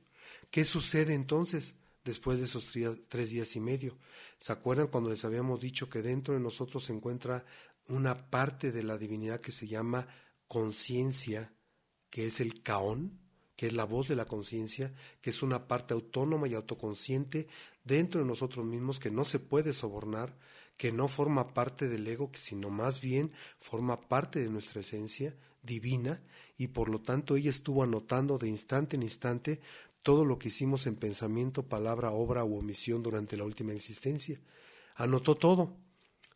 ¿Qué 0.49 0.65
sucede 0.65 1.13
entonces 1.13 1.75
después 2.03 2.37
de 2.37 2.47
esos 2.47 2.67
tres 3.07 3.29
días 3.29 3.55
y 3.55 3.61
medio? 3.61 3.97
¿Se 4.39 4.51
acuerdan 4.51 4.87
cuando 4.87 5.09
les 5.09 5.23
habíamos 5.23 5.61
dicho 5.61 5.87
que 5.87 6.01
dentro 6.01 6.33
de 6.33 6.41
nosotros 6.41 6.83
se 6.83 6.91
encuentra 6.91 7.45
una 7.91 8.29
parte 8.29 8.71
de 8.71 8.83
la 8.83 8.97
divinidad 8.97 9.39
que 9.39 9.51
se 9.51 9.67
llama 9.67 10.07
conciencia, 10.47 11.53
que 12.09 12.27
es 12.27 12.39
el 12.39 12.61
caón, 12.61 13.19
que 13.55 13.67
es 13.67 13.73
la 13.73 13.85
voz 13.85 14.07
de 14.07 14.15
la 14.15 14.25
conciencia, 14.25 14.93
que 15.21 15.29
es 15.29 15.43
una 15.43 15.67
parte 15.67 15.93
autónoma 15.93 16.47
y 16.47 16.55
autoconsciente 16.55 17.47
dentro 17.83 18.21
de 18.21 18.27
nosotros 18.27 18.65
mismos 18.65 18.99
que 18.99 19.11
no 19.11 19.23
se 19.23 19.39
puede 19.39 19.73
sobornar, 19.73 20.35
que 20.77 20.91
no 20.91 21.07
forma 21.07 21.53
parte 21.53 21.87
del 21.87 22.07
ego, 22.07 22.31
sino 22.33 22.69
más 22.69 23.01
bien 23.01 23.31
forma 23.59 24.01
parte 24.01 24.39
de 24.39 24.49
nuestra 24.49 24.81
esencia 24.81 25.35
divina 25.61 26.23
y 26.57 26.69
por 26.69 26.89
lo 26.89 27.01
tanto 27.01 27.35
ella 27.35 27.51
estuvo 27.51 27.83
anotando 27.83 28.37
de 28.37 28.47
instante 28.47 28.95
en 28.95 29.03
instante 29.03 29.61
todo 30.01 30.25
lo 30.25 30.39
que 30.39 30.47
hicimos 30.47 30.87
en 30.87 30.95
pensamiento, 30.95 31.63
palabra, 31.63 32.11
obra 32.11 32.43
u 32.43 32.57
omisión 32.57 33.03
durante 33.03 33.37
la 33.37 33.43
última 33.43 33.73
existencia. 33.73 34.41
Anotó 34.95 35.35
todo. 35.35 35.77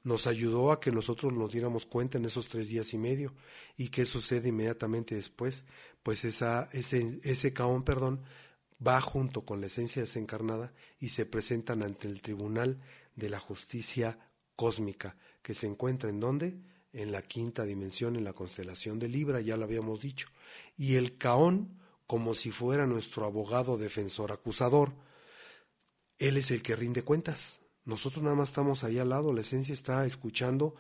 Nos 0.06 0.26
ayudó 0.26 0.72
a 0.72 0.80
que 0.80 0.94
nosotros 0.94 1.34
nos 1.34 1.52
diéramos 1.52 1.86
cuenta 1.86 2.18
en 2.18 2.24
esos 2.24 2.48
tres 2.48 2.70
días 2.70 2.94
y 2.94 2.98
medio. 2.98 3.34
¿Y 3.76 3.90
qué 3.90 4.06
sucede 4.06 4.48
inmediatamente 4.48 5.16
después? 5.16 5.66
Pues 6.02 6.24
esa, 6.24 6.70
ese, 6.72 7.20
ese 7.24 7.52
caón, 7.52 7.84
perdón, 7.84 8.24
va 8.86 9.02
junto 9.02 9.44
con 9.44 9.60
la 9.60 9.68
esencia 9.68 10.02
desencarnada 10.02 10.72
y 10.98 11.10
se 11.10 11.26
presentan 11.26 11.84
ante 11.84 12.08
el 12.08 12.22
tribunal 12.22 12.80
de 13.18 13.30
la 13.30 13.40
justicia 13.40 14.18
cósmica, 14.56 15.18
que 15.42 15.54
se 15.54 15.68
encuentra 15.68 16.10
en 16.10 16.22
dónde? 16.22 16.58
En 16.94 17.12
la 17.12 17.22
quinta 17.22 17.66
dimensión, 17.66 18.16
en 18.16 18.24
la 18.24 18.32
constelación 18.32 19.00
de 19.00 19.10
Libra, 19.10 19.42
ya 19.42 19.58
lo 19.58 19.66
habíamos 19.66 20.00
dicho. 20.00 20.28
Y 20.78 20.96
el 20.96 21.18
caón, 21.18 21.78
como 22.08 22.34
si 22.34 22.52
fuera 22.52 22.86
nuestro 22.86 23.26
abogado 23.26 23.78
defensor 23.78 24.32
acusador. 24.32 24.94
Él 26.20 26.38
es 26.38 26.52
el 26.52 26.62
que 26.62 26.76
rinde 26.76 27.04
cuentas. 27.04 27.60
Nosotros 27.86 28.24
nada 28.24 28.36
más 28.36 28.50
estamos 28.50 28.84
ahí 28.84 28.98
al 29.00 29.10
lado, 29.10 29.32
la 29.32 29.42
esencia 29.42 29.74
está 29.74 30.06
escuchando 30.06 30.76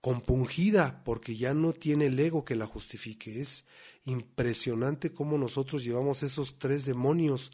compungida 0.00 1.02
porque 1.04 1.36
ya 1.36 1.54
no 1.54 1.72
tiene 1.72 2.06
el 2.06 2.18
ego 2.18 2.44
que 2.44 2.56
la 2.56 2.66
justifique. 2.66 3.40
Es 3.40 3.64
impresionante 4.04 5.12
cómo 5.12 5.38
nosotros 5.38 5.84
llevamos 5.84 6.22
esos 6.22 6.58
tres 6.58 6.84
demonios 6.84 7.52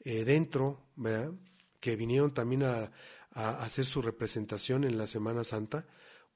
eh, 0.00 0.24
dentro, 0.24 0.82
¿verdad? 0.96 1.32
que 1.80 1.96
vinieron 1.96 2.30
también 2.30 2.62
a, 2.62 2.90
a 3.32 3.62
hacer 3.62 3.84
su 3.84 4.02
representación 4.02 4.84
en 4.84 4.98
la 4.98 5.06
Semana 5.06 5.44
Santa, 5.44 5.86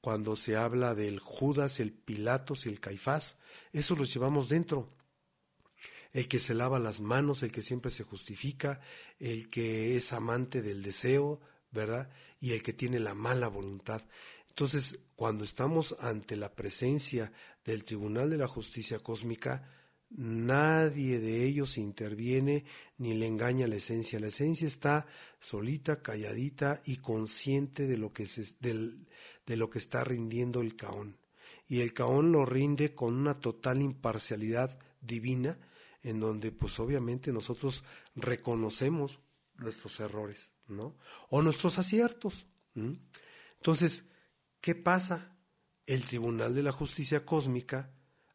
cuando 0.01 0.35
se 0.35 0.55
habla 0.55 0.95
del 0.95 1.19
Judas, 1.19 1.79
el 1.79 1.91
Pilatos 1.91 2.65
y 2.65 2.69
el 2.69 2.79
Caifás. 2.79 3.37
Eso 3.73 3.95
los 3.95 4.13
llevamos 4.13 4.49
dentro 4.49 4.89
el 6.11 6.27
que 6.27 6.39
se 6.39 6.53
lava 6.53 6.79
las 6.79 7.01
manos, 7.01 7.43
el 7.43 7.51
que 7.51 7.61
siempre 7.61 7.91
se 7.91 8.03
justifica, 8.03 8.81
el 9.19 9.49
que 9.49 9.97
es 9.97 10.13
amante 10.13 10.61
del 10.61 10.81
deseo, 10.81 11.39
¿verdad? 11.71 12.09
Y 12.39 12.51
el 12.51 12.63
que 12.63 12.73
tiene 12.73 12.99
la 12.99 13.13
mala 13.13 13.47
voluntad. 13.47 14.01
Entonces, 14.47 14.99
cuando 15.15 15.43
estamos 15.43 15.95
ante 15.99 16.35
la 16.35 16.53
presencia 16.53 17.31
del 17.63 17.83
Tribunal 17.83 18.29
de 18.29 18.37
la 18.37 18.47
Justicia 18.47 18.99
Cósmica, 18.99 19.69
nadie 20.09 21.19
de 21.19 21.45
ellos 21.45 21.77
interviene 21.77 22.65
ni 22.97 23.13
le 23.13 23.27
engaña 23.27 23.67
la 23.67 23.75
esencia. 23.75 24.19
La 24.19 24.27
esencia 24.27 24.67
está 24.67 25.07
solita, 25.39 26.01
calladita 26.01 26.81
y 26.85 26.97
consciente 26.97 27.87
de 27.87 27.97
lo 27.97 28.11
que, 28.11 28.27
de 28.59 29.57
lo 29.57 29.69
que 29.69 29.79
está 29.79 30.03
rindiendo 30.03 30.61
el 30.61 30.75
caón. 30.75 31.17
Y 31.67 31.81
el 31.81 31.93
caón 31.93 32.31
lo 32.31 32.45
rinde 32.45 32.95
con 32.95 33.13
una 33.13 33.35
total 33.35 33.81
imparcialidad 33.81 34.79
divina 35.01 35.59
en 36.01 36.19
donde 36.19 36.51
pues 36.51 36.79
obviamente 36.79 37.31
nosotros 37.31 37.83
reconocemos 38.15 39.19
nuestros 39.57 39.99
errores, 39.99 40.51
¿no? 40.69 40.97
O 41.29 41.41
nuestros 41.41 41.79
aciertos. 41.79 42.47
Entonces, 43.57 44.05
¿qué 44.61 44.75
pasa? 44.75 45.35
El 45.85 46.03
Tribunal 46.03 46.53
de 46.53 46.63
la 46.63 46.71
Justicia 46.71 47.25
Cósmica 47.25 47.91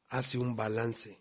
hace 0.08 0.38
un 0.38 0.56
balance, 0.56 1.20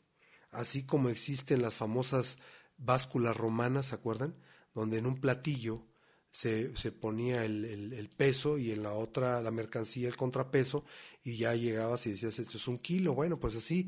así 0.52 0.86
como 0.86 1.10
existen 1.10 1.62
las 1.62 1.76
famosas 1.76 2.38
básculas 2.78 3.38
romanas, 3.38 3.88
¿se 3.88 3.95
acuerdan? 3.95 4.36
Donde 4.73 4.97
en 4.97 5.06
un 5.06 5.21
platillo 5.21 5.88
se, 6.32 6.76
se 6.76 6.91
ponía 6.91 7.45
el, 7.45 7.93
el, 7.93 8.10
peso 8.10 8.58
y 8.58 8.71
en 8.71 8.82
la 8.82 8.93
otra 8.93 9.39
la 9.41 9.52
mercancía 9.52 10.08
el 10.08 10.17
contrapeso 10.17 10.84
y 11.23 11.38
ya 11.38 11.54
llegabas 11.54 12.08
y 12.08 12.12
decías, 12.12 12.39
esto 12.39 12.58
es 12.58 12.67
un 12.67 12.80
kilo. 12.80 13.13
Bueno, 13.13 13.39
pues 13.39 13.56
así 13.56 13.88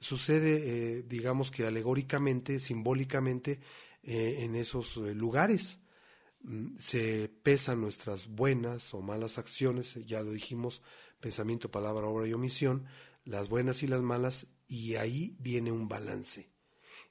sucede, 0.00 0.98
eh, 0.98 1.02
digamos 1.04 1.50
que 1.50 1.66
alegóricamente, 1.66 2.58
simbólicamente, 2.58 3.60
eh, 4.02 4.38
en 4.40 4.54
esos 4.54 4.96
eh, 4.98 5.14
lugares. 5.14 5.78
Mm, 6.44 6.76
se 6.78 7.30
pesan 7.42 7.80
nuestras 7.80 8.28
buenas 8.28 8.92
o 8.92 9.00
malas 9.00 9.38
acciones, 9.38 9.94
ya 10.06 10.20
lo 10.22 10.30
dijimos, 10.32 10.82
pensamiento, 11.20 11.70
palabra, 11.70 12.06
obra 12.06 12.28
y 12.28 12.34
omisión, 12.34 12.84
las 13.24 13.48
buenas 13.48 13.82
y 13.82 13.86
las 13.86 14.02
malas, 14.02 14.46
y 14.68 14.96
ahí 14.96 15.36
viene 15.38 15.72
un 15.72 15.88
balance. 15.88 16.50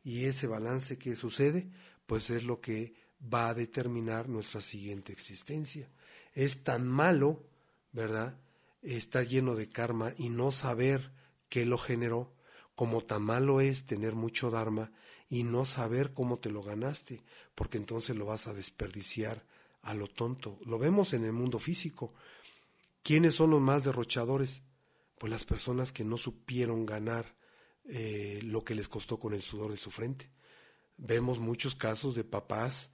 Y 0.04 0.26
ese 0.26 0.48
balance 0.48 0.98
que 1.00 1.16
sucede, 1.16 1.70
pues 2.06 2.30
es 2.30 2.44
lo 2.44 2.62
que 2.62 2.94
va 3.22 3.50
a 3.50 3.54
determinar 3.54 4.30
nuestra 4.30 4.62
siguiente 4.62 5.12
existencia. 5.12 5.90
Es 6.34 6.64
tan 6.64 6.88
malo, 6.88 7.44
¿verdad? 7.92 8.38
Estar 8.84 9.26
lleno 9.26 9.56
de 9.56 9.70
karma 9.70 10.14
y 10.18 10.30
no 10.30 10.52
saber 10.52 11.12
qué 11.50 11.66
lo 11.66 11.78
generó, 11.78 12.36
como 12.76 13.02
tan 13.02 13.24
malo 13.24 13.62
es 13.62 13.86
tener 13.86 14.14
mucho 14.14 14.52
dharma 14.52 14.92
y 15.34 15.42
no 15.42 15.66
saber 15.66 16.14
cómo 16.14 16.38
te 16.38 16.52
lo 16.52 16.62
ganaste, 16.62 17.24
porque 17.56 17.80
entonces 17.80 18.16
lo 18.16 18.28
vas 18.28 18.46
a 18.46 18.54
desperdiciar 18.54 19.44
a 19.82 19.96
lo 19.96 20.08
tonto. 20.08 20.60
Lo 20.64 20.78
vemos 20.78 21.14
en 21.14 21.26
el 21.26 21.34
mundo 21.34 21.58
físico. 21.58 22.14
¿Quiénes 23.02 23.34
son 23.34 23.50
los 23.50 23.60
más 23.60 23.84
derrochadores? 23.84 24.62
Pues 25.18 25.32
las 25.32 25.44
personas 25.44 25.92
que 25.92 26.04
no 26.04 26.18
supieron 26.18 26.86
ganar 26.86 27.36
eh, 27.86 28.42
lo 28.44 28.64
que 28.64 28.76
les 28.76 28.88
costó 28.88 29.18
con 29.18 29.34
el 29.34 29.42
sudor 29.42 29.72
de 29.72 29.78
su 29.78 29.90
frente. 29.90 30.30
Vemos 30.98 31.40
muchos 31.40 31.74
casos 31.74 32.14
de 32.14 32.24
papás 32.24 32.92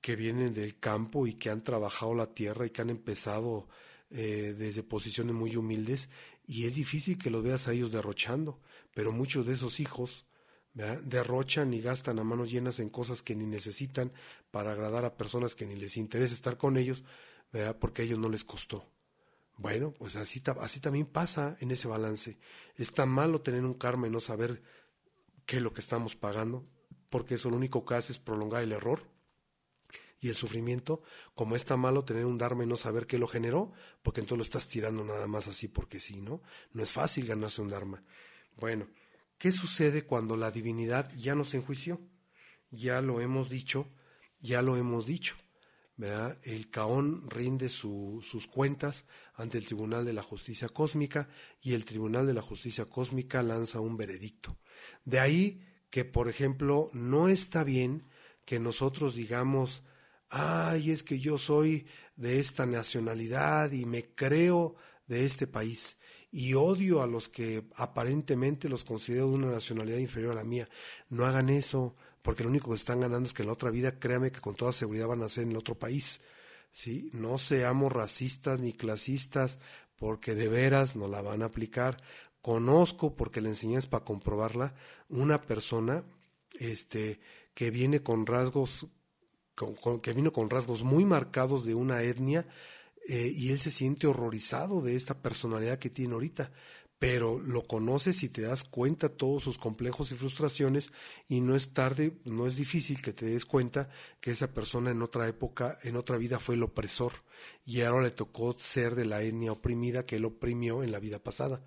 que 0.00 0.16
vienen 0.16 0.54
del 0.54 0.80
campo 0.80 1.28
y 1.28 1.34
que 1.34 1.50
han 1.50 1.62
trabajado 1.62 2.16
la 2.16 2.34
tierra 2.34 2.66
y 2.66 2.70
que 2.70 2.82
han 2.82 2.90
empezado 2.90 3.68
eh, 4.10 4.56
desde 4.58 4.82
posiciones 4.82 5.36
muy 5.36 5.54
humildes 5.54 6.08
y 6.48 6.66
es 6.66 6.74
difícil 6.74 7.16
que 7.16 7.30
los 7.30 7.44
veas 7.44 7.68
a 7.68 7.74
ellos 7.74 7.92
derrochando, 7.92 8.60
pero 8.92 9.12
muchos 9.12 9.46
de 9.46 9.52
esos 9.52 9.78
hijos 9.78 10.26
derrochan 10.76 11.72
y 11.72 11.80
gastan 11.80 12.18
a 12.18 12.24
manos 12.24 12.50
llenas 12.50 12.78
en 12.80 12.90
cosas 12.90 13.22
que 13.22 13.34
ni 13.34 13.46
necesitan 13.46 14.12
para 14.50 14.72
agradar 14.72 15.04
a 15.04 15.16
personas 15.16 15.54
que 15.54 15.66
ni 15.66 15.74
les 15.74 15.96
interesa 15.96 16.34
estar 16.34 16.58
con 16.58 16.76
ellos, 16.76 17.02
porque 17.80 18.02
a 18.02 18.04
ellos 18.04 18.18
no 18.18 18.28
les 18.28 18.44
costó. 18.44 18.86
Bueno, 19.56 19.92
pues 19.92 20.16
así, 20.16 20.40
también 20.40 21.06
pasa 21.06 21.56
en 21.60 21.70
ese 21.70 21.88
balance. 21.88 22.38
Es 22.74 22.92
tan 22.92 23.08
malo 23.08 23.40
tener 23.40 23.64
un 23.64 23.72
karma 23.72 24.06
y 24.06 24.10
no 24.10 24.20
saber 24.20 24.62
qué 25.46 25.56
es 25.56 25.62
lo 25.62 25.72
que 25.72 25.80
estamos 25.80 26.14
pagando, 26.14 26.66
porque 27.08 27.36
eso 27.36 27.48
lo 27.48 27.56
único 27.56 27.86
que 27.86 27.94
hace 27.94 28.12
es 28.12 28.18
prolongar 28.18 28.62
el 28.62 28.72
error 28.72 29.08
y 30.20 30.28
el 30.28 30.34
sufrimiento, 30.34 31.02
como 31.34 31.56
es 31.56 31.64
tan 31.64 31.80
malo 31.80 32.04
tener 32.04 32.26
un 32.26 32.36
dharma 32.36 32.64
y 32.64 32.66
no 32.66 32.76
saber 32.76 33.06
qué 33.06 33.18
lo 33.18 33.28
generó, 33.28 33.72
porque 34.02 34.20
entonces 34.20 34.38
lo 34.38 34.44
estás 34.44 34.68
tirando 34.68 35.04
nada 35.04 35.26
más 35.26 35.48
así 35.48 35.68
porque 35.68 36.00
sí, 36.00 36.20
¿no? 36.20 36.42
No 36.72 36.82
es 36.82 36.92
fácil 36.92 37.26
ganarse 37.26 37.62
un 37.62 37.70
dharma. 37.70 38.02
Bueno, 38.56 38.88
¿qué 39.38 39.52
sucede 39.52 40.04
cuando 40.04 40.36
la 40.36 40.50
divinidad 40.50 41.10
ya 41.16 41.34
nos 41.34 41.54
enjuició? 41.54 42.00
Ya 42.70 43.00
lo 43.00 43.20
hemos 43.20 43.48
dicho, 43.48 43.88
ya 44.40 44.62
lo 44.62 44.76
hemos 44.76 45.06
dicho. 45.06 45.36
El 45.98 46.68
Caón 46.70 47.30
rinde 47.30 47.70
sus 47.70 48.46
cuentas 48.52 49.06
ante 49.34 49.56
el 49.56 49.64
Tribunal 49.64 50.04
de 50.04 50.12
la 50.12 50.22
Justicia 50.22 50.68
Cósmica 50.68 51.28
y 51.62 51.72
el 51.72 51.86
Tribunal 51.86 52.26
de 52.26 52.34
la 52.34 52.42
Justicia 52.42 52.84
Cósmica 52.84 53.42
lanza 53.42 53.80
un 53.80 53.96
veredicto. 53.96 54.58
De 55.04 55.20
ahí 55.20 55.64
que, 55.88 56.04
por 56.04 56.28
ejemplo, 56.28 56.90
no 56.92 57.28
está 57.28 57.64
bien 57.64 58.08
que 58.44 58.60
nosotros 58.60 59.14
digamos, 59.14 59.82
ay, 60.28 60.90
es 60.90 61.02
que 61.02 61.18
yo 61.18 61.38
soy 61.38 61.86
de 62.14 62.40
esta 62.40 62.66
nacionalidad 62.66 63.72
y 63.72 63.86
me 63.86 64.14
creo 64.14 64.76
de 65.06 65.24
este 65.24 65.46
país 65.46 65.96
y 66.36 66.52
odio 66.52 67.00
a 67.00 67.06
los 67.06 67.30
que 67.30 67.64
aparentemente 67.76 68.68
los 68.68 68.84
considero 68.84 69.30
de 69.30 69.36
una 69.36 69.46
nacionalidad 69.46 69.96
inferior 69.96 70.32
a 70.32 70.34
la 70.34 70.44
mía. 70.44 70.68
No 71.08 71.24
hagan 71.24 71.48
eso, 71.48 71.94
porque 72.20 72.42
lo 72.42 72.50
único 72.50 72.68
que 72.68 72.76
están 72.76 73.00
ganando 73.00 73.26
es 73.26 73.32
que 73.32 73.40
en 73.40 73.46
la 73.46 73.54
otra 73.54 73.70
vida, 73.70 73.98
créame 73.98 74.30
que 74.30 74.42
con 74.42 74.54
toda 74.54 74.72
seguridad 74.72 75.06
van 75.06 75.22
a 75.22 75.30
ser 75.30 75.44
en 75.44 75.52
el 75.52 75.56
otro 75.56 75.76
país. 75.76 76.20
¿sí? 76.72 77.08
No 77.14 77.38
seamos 77.38 77.90
racistas 77.90 78.60
ni 78.60 78.74
clasistas, 78.74 79.58
porque 79.96 80.34
de 80.34 80.48
veras 80.48 80.94
no 80.94 81.08
la 81.08 81.22
van 81.22 81.40
a 81.40 81.46
aplicar. 81.46 81.96
Conozco, 82.42 83.16
porque 83.16 83.40
la 83.40 83.48
enseñé 83.48 83.80
para 83.88 84.04
comprobarla, 84.04 84.74
una 85.08 85.40
persona 85.40 86.04
este, 86.58 87.18
que 87.54 87.70
viene 87.70 88.02
con 88.02 88.26
rasgos, 88.26 88.88
que 90.02 90.12
vino 90.12 90.32
con 90.32 90.50
rasgos 90.50 90.82
muy 90.82 91.06
marcados 91.06 91.64
de 91.64 91.74
una 91.74 92.02
etnia, 92.02 92.46
eh, 93.08 93.32
y 93.34 93.50
él 93.50 93.58
se 93.60 93.70
siente 93.70 94.06
horrorizado 94.06 94.82
de 94.82 94.96
esta 94.96 95.20
personalidad 95.22 95.78
que 95.78 95.90
tiene 95.90 96.14
ahorita 96.14 96.50
pero 96.98 97.38
lo 97.38 97.62
conoces 97.66 98.22
y 98.22 98.28
te 98.28 98.42
das 98.42 98.64
cuenta 98.64 99.10
todos 99.10 99.42
sus 99.42 99.58
complejos 99.58 100.10
y 100.12 100.14
frustraciones 100.14 100.92
y 101.28 101.40
no 101.40 101.54
es 101.54 101.70
tarde, 101.70 102.16
no 102.24 102.46
es 102.46 102.56
difícil 102.56 103.02
que 103.02 103.12
te 103.12 103.26
des 103.26 103.44
cuenta 103.44 103.90
que 104.20 104.30
esa 104.30 104.52
persona 104.54 104.90
en 104.90 105.02
otra 105.02 105.28
época, 105.28 105.78
en 105.82 105.96
otra 105.96 106.16
vida 106.16 106.38
fue 106.38 106.54
el 106.54 106.62
opresor 106.62 107.12
y 107.64 107.82
ahora 107.82 108.04
le 108.04 108.10
tocó 108.10 108.54
ser 108.58 108.94
de 108.94 109.04
la 109.04 109.22
etnia 109.22 109.52
oprimida 109.52 110.06
que 110.06 110.16
él 110.16 110.24
oprimió 110.24 110.82
en 110.82 110.92
la 110.92 110.98
vida 110.98 111.18
pasada. 111.18 111.62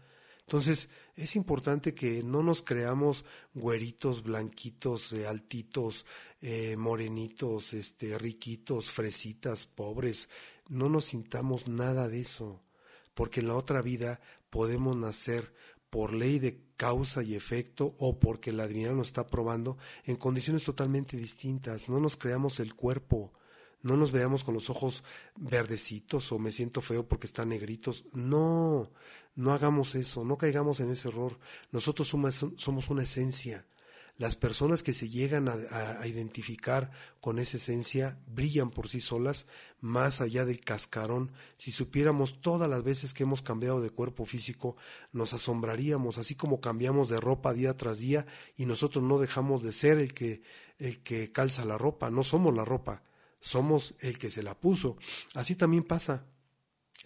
Entonces, 0.50 0.90
es 1.16 1.36
importante 1.36 1.94
que 1.94 2.24
no 2.24 2.42
nos 2.42 2.64
creamos 2.64 3.24
güeritos, 3.54 4.24
blanquitos, 4.24 5.14
eh, 5.14 5.28
altitos, 5.28 6.08
eh, 6.42 6.76
morenitos, 6.76 7.76
este, 7.76 8.18
riquitos, 8.18 8.90
fresitas, 8.90 9.68
pobres. 9.68 10.28
No 10.70 10.88
nos 10.88 11.06
sintamos 11.06 11.68
nada 11.68 12.08
de 12.08 12.22
eso 12.22 12.62
porque 13.20 13.42
en 13.42 13.48
la 13.48 13.56
otra 13.56 13.82
vida 13.82 14.22
podemos 14.50 14.96
nacer 14.96 15.54
por 15.90 16.14
ley 16.14 16.40
de 16.40 16.62
causa 16.78 17.22
y 17.22 17.36
efecto 17.36 17.94
o 17.98 18.18
porque 18.18 18.54
la 18.54 18.66
divinidad 18.66 18.94
nos 18.94 19.08
está 19.08 19.28
probando 19.28 19.78
en 20.06 20.16
condiciones 20.16 20.64
totalmente 20.64 21.18
distintas. 21.18 21.90
No 21.90 22.00
nos 22.00 22.16
creamos 22.16 22.62
el 22.62 22.76
cuerpo, 22.76 23.34
no 23.82 23.98
nos 23.98 24.14
veamos 24.14 24.46
con 24.46 24.54
los 24.54 24.70
ojos 24.70 25.04
verdecitos 25.36 26.32
o 26.32 26.40
me 26.40 26.54
siento 26.54 26.82
feo 26.82 27.06
porque 27.06 27.28
están 27.28 27.50
negritos. 27.50 28.06
No, 28.14 28.90
no 29.36 29.52
hagamos 29.52 29.96
eso, 29.96 30.24
no 30.24 30.38
caigamos 30.38 30.80
en 30.80 30.92
ese 30.92 31.10
error. 31.10 31.38
Nosotros 31.74 32.08
somos 32.08 32.90
una 32.90 33.04
esencia. 33.04 33.66
Las 34.20 34.36
personas 34.36 34.84
que 34.84 34.92
se 34.92 35.08
llegan 35.08 35.48
a, 35.48 36.06
identificar 36.06 36.92
con 37.22 37.40
esa 37.40 37.56
esencia 37.56 38.20
brillan 38.28 38.70
por 38.70 38.90
sí 38.90 39.00
solas 39.00 39.46
más 39.80 40.20
allá 40.20 40.44
del 40.44 40.60
cascarón. 40.60 41.32
Si 41.56 41.72
supiéramos 41.72 42.42
todas 42.42 42.70
las 42.70 42.84
veces 42.84 43.14
que 43.14 43.24
hemos 43.24 43.42
cambiado 43.42 43.80
de 43.80 43.92
cuerpo 43.92 44.26
físico, 44.26 44.76
nos 45.14 45.34
asombraríamos, 45.34 46.18
así 46.18 46.36
como 46.36 46.60
cambiamos 46.60 47.08
de 47.08 47.22
ropa 47.22 47.54
día 47.54 47.78
tras 47.78 48.00
día 48.00 48.26
y 48.58 48.66
nosotros 48.66 49.06
no 49.06 49.20
dejamos 49.20 49.64
de 49.64 49.72
ser 49.72 49.98
el 50.00 50.14
que, 50.14 50.42
el 50.80 51.02
que 51.02 51.32
calza 51.32 51.64
la 51.64 51.78
ropa, 51.78 52.12
no 52.12 52.24
somos 52.24 52.54
la 52.54 52.66
ropa, 52.66 53.04
somos 53.40 53.96
el 54.02 54.18
que 54.18 54.30
se 54.30 54.44
la 54.44 54.54
puso. 54.54 54.98
Así 55.34 55.56
también 55.56 55.84
pasa 55.84 56.26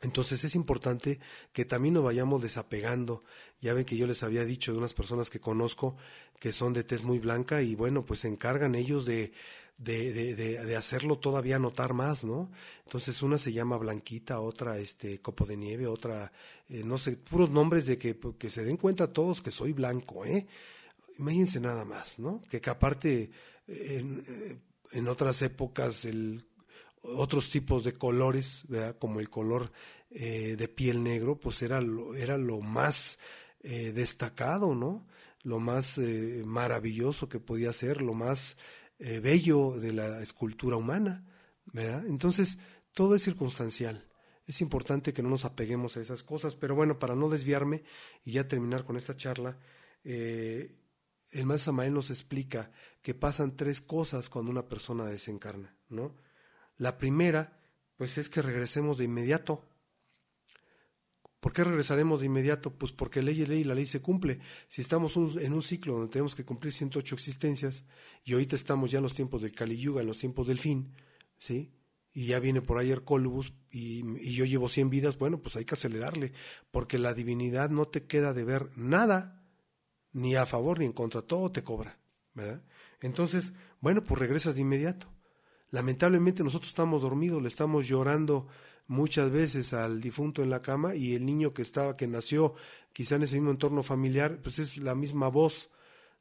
entonces 0.01 0.43
es 0.43 0.55
importante 0.55 1.19
que 1.51 1.65
también 1.65 1.93
nos 1.93 2.03
vayamos 2.03 2.41
desapegando. 2.41 3.23
Ya 3.61 3.73
ven 3.73 3.85
que 3.85 3.97
yo 3.97 4.07
les 4.07 4.23
había 4.23 4.43
dicho 4.43 4.71
de 4.71 4.77
unas 4.77 4.93
personas 4.93 5.29
que 5.29 5.39
conozco 5.39 5.95
que 6.39 6.51
son 6.51 6.73
de 6.73 6.83
tez 6.83 7.03
muy 7.03 7.19
blanca 7.19 7.61
y 7.61 7.75
bueno, 7.75 8.05
pues 8.05 8.21
se 8.21 8.27
encargan 8.27 8.75
ellos 8.75 9.05
de, 9.05 9.31
de, 9.77 10.35
de, 10.35 10.75
hacerlo 10.75 11.17
todavía 11.17 11.59
notar 11.59 11.93
más, 11.93 12.25
¿no? 12.25 12.51
Entonces 12.85 13.21
una 13.21 13.37
se 13.37 13.53
llama 13.53 13.77
Blanquita, 13.77 14.39
otra 14.39 14.77
este 14.77 15.21
Copo 15.21 15.45
de 15.45 15.55
Nieve, 15.55 15.87
otra, 15.87 16.33
eh, 16.69 16.83
no 16.83 16.97
sé, 16.97 17.15
puros 17.15 17.49
nombres 17.49 17.85
de 17.85 17.97
que, 17.97 18.19
que 18.37 18.49
se 18.49 18.65
den 18.65 18.77
cuenta 18.77 19.13
todos 19.13 19.41
que 19.41 19.51
soy 19.51 19.71
blanco, 19.71 20.25
¿eh? 20.25 20.47
Imagínense 21.17 21.59
nada 21.59 21.85
más, 21.85 22.19
¿no? 22.19 22.41
Que, 22.49 22.59
que 22.59 22.69
aparte 22.69 23.31
en, 23.67 24.23
eh, 24.27 24.57
en 24.91 25.07
otras 25.07 25.41
épocas 25.41 26.05
el 26.05 26.45
otros 27.03 27.49
tipos 27.49 27.83
de 27.83 27.93
colores, 27.93 28.63
¿verdad? 28.67 28.97
como 28.97 29.19
el 29.19 29.29
color 29.29 29.71
eh, 30.09 30.55
de 30.57 30.67
piel 30.67 31.03
negro, 31.03 31.39
pues 31.39 31.61
era 31.61 31.81
lo, 31.81 32.15
era 32.15 32.37
lo 32.37 32.61
más 32.61 33.19
eh, 33.61 33.91
destacado, 33.91 34.73
¿no? 34.73 35.05
Lo 35.43 35.59
más 35.59 35.97
eh, 35.97 36.43
maravilloso 36.45 37.27
que 37.27 37.39
podía 37.39 37.73
ser, 37.73 38.01
lo 38.01 38.13
más 38.13 38.57
bello 38.99 39.77
de 39.77 39.91
la 39.91 40.21
escultura 40.21 40.77
humana, 40.77 41.25
¿verdad? 41.73 42.05
Entonces, 42.07 42.57
todo 42.93 43.15
es 43.15 43.23
circunstancial. 43.23 44.07
Es 44.45 44.61
importante 44.61 45.11
que 45.11 45.21
no 45.21 45.27
nos 45.29 45.43
apeguemos 45.43 45.97
a 45.97 45.99
esas 45.99 46.23
cosas, 46.23 46.55
pero 46.55 46.73
bueno, 46.73 46.99
para 46.99 47.13
no 47.13 47.27
desviarme 47.27 47.83
y 48.23 48.33
ya 48.33 48.47
terminar 48.47 48.85
con 48.85 48.95
esta 48.95 49.17
charla, 49.17 49.57
el 50.05 50.77
Maestro 51.33 51.73
Samael 51.73 51.93
nos 51.93 52.11
explica 52.11 52.71
que 53.01 53.13
pasan 53.13 53.57
tres 53.57 53.81
cosas 53.81 54.29
cuando 54.29 54.51
una 54.51 54.69
persona 54.69 55.03
desencarna, 55.03 55.75
¿no? 55.89 56.15
La 56.77 56.97
primera, 56.97 57.59
pues 57.97 58.17
es 58.17 58.29
que 58.29 58.41
regresemos 58.41 58.97
de 58.97 59.05
inmediato. 59.05 59.63
¿Por 61.39 61.51
qué 61.51 61.63
regresaremos 61.63 62.21
de 62.21 62.27
inmediato? 62.27 62.71
Pues 62.71 62.93
porque 62.93 63.21
ley 63.21 63.41
es 63.41 63.49
ley 63.49 63.61
y 63.61 63.63
la 63.65 63.75
ley 63.75 63.85
se 63.85 64.01
cumple. 64.01 64.39
Si 64.69 64.81
estamos 64.81 65.17
en 65.17 65.53
un 65.53 65.61
ciclo 65.61 65.93
donde 65.93 66.09
tenemos 66.09 66.35
que 66.35 66.45
cumplir 66.45 66.71
108 66.71 67.15
existencias 67.15 67.85
y 68.23 68.33
ahorita 68.33 68.55
estamos 68.55 68.91
ya 68.91 68.99
en 68.99 69.03
los 69.03 69.13
tiempos 69.13 69.41
del 69.41 69.51
Kali 69.51 69.77
Yuga, 69.77 70.01
en 70.01 70.07
los 70.07 70.19
tiempos 70.19 70.47
del 70.47 70.57
fin, 70.57 70.93
¿sí? 71.37 71.73
Y 72.13 72.27
ya 72.27 72.39
viene 72.39 72.61
por 72.61 72.77
ayer 72.77 73.03
Colubus 73.03 73.53
y, 73.69 74.05
y 74.21 74.35
yo 74.35 74.45
llevo 74.45 74.69
100 74.69 74.89
vidas, 74.89 75.17
bueno, 75.17 75.41
pues 75.41 75.57
hay 75.57 75.65
que 75.65 75.73
acelerarle, 75.73 76.31
porque 76.71 76.97
la 76.97 77.13
divinidad 77.13 77.69
no 77.69 77.85
te 77.85 78.05
queda 78.05 78.33
de 78.33 78.45
ver 78.45 78.69
nada, 78.77 79.43
ni 80.13 80.35
a 80.35 80.45
favor 80.45 80.79
ni 80.79 80.85
en 80.85 80.93
contra, 80.93 81.23
todo 81.23 81.51
te 81.51 81.63
cobra, 81.63 81.99
¿verdad? 82.33 82.63
Entonces, 83.01 83.51
bueno, 83.81 84.03
pues 84.03 84.19
regresas 84.19 84.55
de 84.55 84.61
inmediato. 84.61 85.12
Lamentablemente 85.73 86.43
nosotros 86.43 86.69
estamos 86.69 87.01
dormidos, 87.01 87.41
le 87.41 87.47
estamos 87.47 87.87
llorando 87.87 88.47
muchas 88.85 89.31
veces 89.31 89.73
al 89.73 90.01
difunto 90.01 90.43
en 90.43 90.51
la 90.51 90.61
cama 90.61 90.93
y 90.93 91.15
el 91.15 91.25
niño 91.25 91.51
que 91.51 91.63
estaba, 91.63 91.97
que 91.97 92.05
nació 92.05 92.53
quizá 92.93 93.15
en 93.15 93.23
ese 93.23 93.37
mismo 93.37 93.49
entorno 93.49 93.81
familiar, 93.81 94.39
pues 94.43 94.59
es 94.59 94.77
la 94.77 94.93
misma 94.93 95.29
voz 95.29 95.71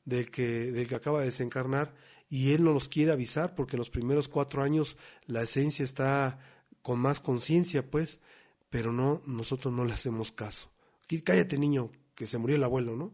del 0.07 0.31
que, 0.31 0.73
del 0.73 0.88
que 0.88 0.95
acaba 0.95 1.19
de 1.19 1.27
desencarnar 1.27 1.95
y 2.31 2.53
él 2.53 2.65
no 2.65 2.73
los 2.73 2.88
quiere 2.88 3.12
avisar 3.12 3.55
porque 3.55 3.77
en 3.77 3.81
los 3.81 3.91
primeros 3.91 4.27
cuatro 4.27 4.62
años 4.62 4.97
la 5.27 5.43
esencia 5.43 5.85
está 5.85 6.38
con 6.81 6.99
más 6.99 7.21
conciencia, 7.21 7.91
pues, 7.91 8.21
pero 8.71 8.91
no, 8.91 9.21
nosotros 9.27 9.75
no 9.75 9.85
le 9.85 9.93
hacemos 9.93 10.33
caso. 10.33 10.71
Cállate, 11.25 11.59
niño, 11.59 11.91
que 12.15 12.27
se 12.27 12.38
murió 12.38 12.57
el 12.57 12.65
abuelo, 12.65 12.97
¿no? 12.97 13.12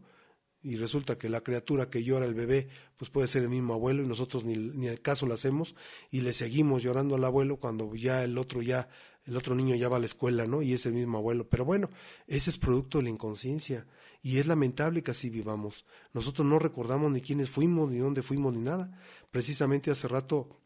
Y 0.61 0.75
resulta 0.75 1.17
que 1.17 1.29
la 1.29 1.41
criatura 1.41 1.89
que 1.89 2.03
llora 2.03 2.25
el 2.25 2.33
bebé, 2.33 2.67
pues 2.97 3.09
puede 3.09 3.27
ser 3.27 3.43
el 3.43 3.49
mismo 3.49 3.73
abuelo 3.73 4.03
y 4.03 4.07
nosotros 4.07 4.43
ni, 4.43 4.57
ni 4.57 4.87
el 4.87 5.01
caso 5.01 5.25
lo 5.25 5.33
hacemos 5.33 5.75
y 6.11 6.21
le 6.21 6.33
seguimos 6.33 6.83
llorando 6.83 7.15
al 7.15 7.23
abuelo 7.23 7.57
cuando 7.57 7.95
ya 7.95 8.23
el 8.23 8.37
otro 8.37 8.61
ya, 8.61 8.89
el 9.25 9.37
otro 9.37 9.55
niño 9.55 9.75
ya 9.75 9.87
va 9.87 9.97
a 9.97 9.99
la 10.01 10.05
escuela, 10.05 10.47
¿no? 10.47 10.61
Y 10.61 10.73
es 10.73 10.85
el 10.85 10.93
mismo 10.93 11.17
abuelo. 11.17 11.47
Pero 11.47 11.63
bueno, 11.63 11.89
ese 12.27 12.49
es 12.49 12.57
producto 12.57 12.97
de 12.97 13.05
la 13.05 13.09
inconsciencia 13.09 13.87
y 14.21 14.37
es 14.37 14.47
lamentable 14.47 15.01
que 15.01 15.11
así 15.11 15.29
vivamos. 15.29 15.85
Nosotros 16.13 16.45
no 16.45 16.59
recordamos 16.59 17.11
ni 17.11 17.21
quiénes 17.21 17.49
fuimos, 17.49 17.89
ni 17.89 17.99
dónde 17.99 18.21
fuimos, 18.21 18.53
ni 18.53 18.61
nada. 18.61 18.91
Precisamente 19.31 19.91
hace 19.91 20.07
rato 20.07 20.59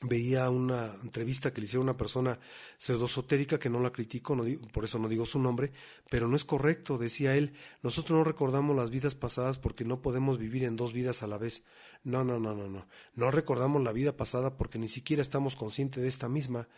veía 0.00 0.48
una 0.48 0.94
entrevista 1.02 1.52
que 1.52 1.60
le 1.60 1.64
hicieron 1.66 1.88
a 1.88 1.90
una 1.90 1.98
persona 1.98 2.38
pseudosotérica 2.76 3.58
que 3.58 3.70
no 3.70 3.80
la 3.80 3.90
critico, 3.90 4.36
por 4.72 4.84
eso 4.84 4.98
no 4.98 5.08
digo 5.08 5.26
su 5.26 5.38
nombre, 5.38 5.72
pero 6.08 6.28
no 6.28 6.36
es 6.36 6.44
correcto, 6.44 6.98
decía 6.98 7.34
él, 7.34 7.54
nosotros 7.82 8.16
no 8.16 8.24
recordamos 8.24 8.76
las 8.76 8.90
vidas 8.90 9.14
pasadas 9.14 9.58
porque 9.58 9.84
no 9.84 10.00
podemos 10.00 10.38
vivir 10.38 10.64
en 10.64 10.76
dos 10.76 10.92
vidas 10.92 11.22
a 11.22 11.26
la 11.26 11.38
vez. 11.38 11.64
No, 12.04 12.24
no, 12.24 12.38
no, 12.38 12.54
no, 12.54 12.68
no. 12.68 12.86
No 13.14 13.30
recordamos 13.30 13.82
la 13.82 13.92
vida 13.92 14.16
pasada 14.16 14.56
porque 14.56 14.78
ni 14.78 14.88
siquiera 14.88 15.20
estamos 15.20 15.56
conscientes 15.56 16.02
de 16.02 16.08
esta 16.08 16.28
misma, 16.28 16.68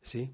¿sí? 0.00 0.32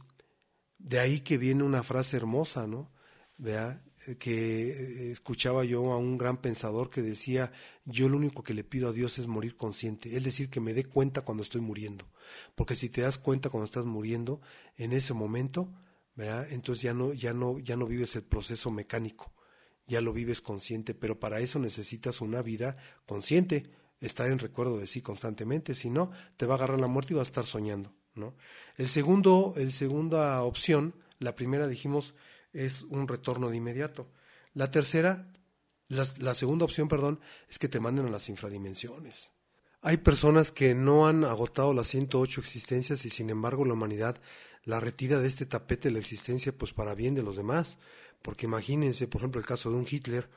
De 0.79 1.01
ahí 1.01 1.21
que 1.21 1.39
viene 1.39 1.65
una 1.65 1.83
frase 1.83 2.17
hermosa, 2.17 2.67
¿no? 2.67 2.93
Vea, 3.39 3.83
que 4.15 4.71
eh, 4.71 5.13
escuchaba 5.13 5.65
yo 5.65 5.93
a 5.93 5.99
un 5.99 6.17
gran 6.17 6.37
pensador 6.37 6.91
que 6.91 7.03
decía, 7.03 7.53
yo 7.85 8.09
lo 8.09 8.17
único 8.17 8.43
que 8.43 8.55
le 8.55 8.65
pido 8.65 8.89
a 8.89 8.93
Dios 8.93 9.19
es 9.19 9.27
morir 9.27 9.57
consciente, 9.57 10.17
es 10.17 10.23
decir, 10.23 10.49
que 10.49 10.61
me 10.61 10.75
dé 10.75 10.85
cuenta 10.85 11.23
cuando 11.23 11.43
estoy 11.43 11.61
muriendo, 11.61 12.09
porque 12.55 12.77
si 12.77 12.89
te 12.89 13.03
das 13.03 13.19
cuenta 13.19 13.51
cuando 13.51 13.67
estás 13.67 13.85
muriendo, 13.85 14.41
en 14.77 14.93
ese 14.93 15.15
momento, 15.15 15.73
¿verdad? 16.15 16.47
entonces 16.51 16.83
ya 16.83 16.95
no, 16.95 17.13
ya, 17.13 17.35
no, 17.35 17.59
ya 17.59 17.77
no 17.77 17.87
vives 17.87 18.15
el 18.17 18.23
proceso 18.23 18.71
mecánico, 18.71 19.33
ya 19.87 20.01
lo 20.01 20.13
vives 20.13 20.41
consciente, 20.41 20.95
pero 20.95 21.19
para 21.21 21.41
eso 21.41 21.59
necesitas 21.59 22.21
una 22.21 22.43
vida 22.43 22.77
consciente, 23.07 23.71
estar 24.01 24.29
en 24.29 24.39
recuerdo 24.39 24.79
de 24.79 24.87
sí 24.87 25.03
constantemente, 25.03 25.75
si 25.75 25.91
no, 25.91 26.11
te 26.37 26.47
va 26.47 26.55
a 26.55 26.57
agarrar 26.59 26.81
la 26.81 26.87
muerte 26.87 27.15
y 27.15 27.17
vas 27.17 27.29
a 27.29 27.31
estar 27.31 27.47
soñando. 27.47 27.95
¿no? 28.15 28.35
El 28.77 28.89
segundo, 28.89 29.55
el 29.57 29.73
segunda 29.73 30.43
opción, 30.43 30.95
la 31.19 31.35
primera 31.35 31.69
dijimos, 31.69 32.15
es 32.57 32.83
un 32.83 33.07
retorno 33.07 33.51
de 33.51 33.57
inmediato. 33.57 34.09
La 34.55 34.71
tercera, 34.71 35.31
la, 35.89 36.35
segunda 36.35 36.65
opción, 36.65 36.89
perdón, 36.89 37.21
es 37.49 37.59
que 37.59 37.69
te 37.69 37.81
manden 37.81 38.07
a 38.07 38.11
las 38.11 38.29
infradimensiones. 38.29 39.33
Hay 39.83 39.99
personas 39.99 40.51
que 40.51 40.75
no 40.75 41.07
han 41.07 41.25
agotado 41.25 41.75
las 41.75 41.89
108 41.89 42.41
existencias 42.41 43.05
y 43.05 43.11
sin 43.11 43.31
embargo 43.31 43.65
la 43.65 43.75
humanidad 43.75 44.17
la 44.65 44.81
retira 44.81 45.21
de 45.21 45.29
este 45.29 45.47
tapete 45.47 45.93
la 45.93 46.01
existencia 46.01 46.57
pues 46.57 46.73
para 46.73 46.95
bien 46.95 47.15
de 47.15 47.23
los 47.23 47.37
demás. 47.37 47.79
Porque 48.23 48.47
imagínense, 48.47 49.07
por 49.07 49.21
ejemplo, 49.21 49.41
el 49.41 49.47
caso 49.47 49.71
de 49.71 49.77
un 49.77 49.87
Hitler, 49.89 50.29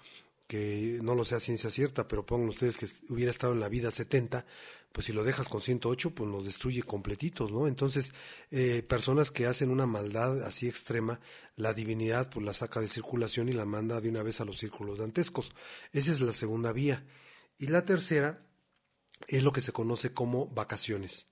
que 0.49 0.97
no 1.03 1.13
lo 1.13 1.25
sea 1.25 1.39
ciencia 1.39 1.69
cierta, 1.69 2.07
pero 2.07 2.25
pongan 2.25 2.49
ustedes 2.49 2.75
que 2.75 2.88
hubiera 3.09 3.29
estado 3.29 3.53
en 3.53 3.59
la 3.59 3.69
vida 3.69 3.91
70, 3.91 4.47
pues 4.91 5.05
si 5.05 5.13
lo 5.13 5.23
dejas 5.23 5.47
con 5.47 5.62
108, 5.62 6.15
pues 6.15 6.27
los 6.27 6.43
destruye 6.43 6.81
completitos, 6.81 7.51
¿no? 7.51 7.67
Entonces, 7.67 8.13
eh, 8.49 8.81
personas 8.81 9.29
que 9.29 9.45
hacen 9.45 9.69
una 9.69 9.85
maldad 9.85 10.41
así 10.41 10.67
extrema, 10.67 11.19
la 11.55 11.75
divinidad 11.75 12.31
pues 12.31 12.43
la 12.43 12.53
saca 12.53 12.79
de 12.79 12.88
circulación 12.88 13.47
y 13.47 13.53
la 13.53 13.65
manda 13.65 14.01
de 14.01 14.09
una 14.09 14.23
vez 14.23 14.41
a 14.41 14.45
los 14.45 14.57
círculos 14.57 14.97
dantescos. 14.97 15.51
Esa 15.93 16.12
es 16.12 16.19
la 16.19 16.33
segunda 16.33 16.73
vía. 16.73 17.05
Y 17.59 17.67
la 17.67 17.85
tercera 17.85 18.43
es 19.27 19.43
lo 19.43 19.53
que 19.53 19.62
se 19.62 19.71
conoce 19.71 20.13
como 20.13 20.47
vacaciones. 20.47 21.27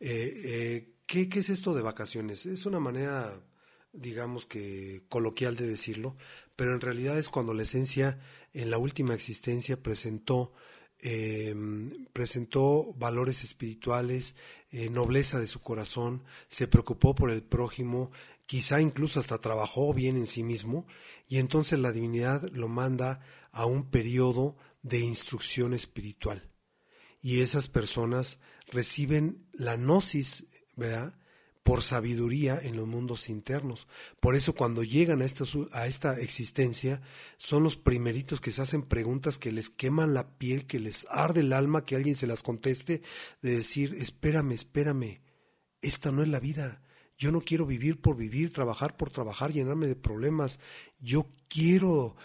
Eh, 0.00 0.32
eh, 0.44 0.94
¿qué, 1.06 1.28
¿Qué 1.28 1.38
es 1.38 1.48
esto 1.48 1.74
de 1.74 1.82
vacaciones? 1.82 2.44
Es 2.44 2.66
una 2.66 2.80
manera, 2.80 3.40
digamos 3.92 4.46
que 4.46 5.04
coloquial 5.08 5.56
de 5.56 5.66
decirlo, 5.66 6.16
pero 6.56 6.74
en 6.74 6.80
realidad 6.80 7.18
es 7.18 7.28
cuando 7.28 7.54
la 7.54 7.62
esencia 7.62 8.18
en 8.52 8.70
la 8.70 8.78
última 8.78 9.14
existencia 9.14 9.82
presentó 9.82 10.52
eh, 11.00 11.54
presentó 12.12 12.92
valores 12.94 13.44
espirituales, 13.44 14.34
eh, 14.70 14.90
nobleza 14.90 15.38
de 15.38 15.46
su 15.46 15.60
corazón, 15.60 16.24
se 16.48 16.66
preocupó 16.66 17.14
por 17.14 17.30
el 17.30 17.42
prójimo, 17.42 18.10
quizá 18.46 18.80
incluso 18.80 19.20
hasta 19.20 19.40
trabajó 19.40 19.94
bien 19.94 20.16
en 20.16 20.26
sí 20.26 20.42
mismo, 20.42 20.86
y 21.28 21.38
entonces 21.38 21.78
la 21.78 21.92
divinidad 21.92 22.50
lo 22.50 22.66
manda 22.66 23.20
a 23.52 23.64
un 23.64 23.90
periodo 23.90 24.56
de 24.82 24.98
instrucción 24.98 25.72
espiritual. 25.72 26.50
Y 27.20 27.40
esas 27.42 27.68
personas 27.68 28.40
reciben 28.66 29.46
la 29.52 29.76
gnosis, 29.76 30.44
¿verdad? 30.76 31.14
Por 31.68 31.82
sabiduría 31.82 32.58
en 32.62 32.76
los 32.76 32.86
mundos 32.86 33.28
internos. 33.28 33.88
Por 34.20 34.34
eso 34.36 34.54
cuando 34.54 34.82
llegan 34.82 35.20
a 35.20 35.26
esta, 35.26 35.44
a 35.72 35.86
esta 35.86 36.18
existencia, 36.18 37.02
son 37.36 37.62
los 37.62 37.76
primeritos 37.76 38.40
que 38.40 38.52
se 38.52 38.62
hacen 38.62 38.80
preguntas 38.80 39.36
que 39.36 39.52
les 39.52 39.68
queman 39.68 40.14
la 40.14 40.38
piel, 40.38 40.64
que 40.64 40.80
les 40.80 41.06
arde 41.10 41.40
el 41.40 41.52
alma, 41.52 41.84
que 41.84 41.94
alguien 41.94 42.16
se 42.16 42.26
las 42.26 42.42
conteste, 42.42 43.02
de 43.42 43.56
decir, 43.56 43.94
espérame, 44.00 44.52
espérame, 44.52 45.20
esta 45.82 46.10
no 46.10 46.22
es 46.22 46.28
la 46.28 46.40
vida. 46.40 46.80
Yo 47.18 47.32
no 47.32 47.42
quiero 47.42 47.66
vivir 47.66 48.00
por 48.00 48.16
vivir, 48.16 48.50
trabajar 48.50 48.96
por 48.96 49.10
trabajar, 49.10 49.52
llenarme 49.52 49.88
de 49.88 49.96
problemas. 49.96 50.60
Yo 50.98 51.30
quiero, 51.50 52.16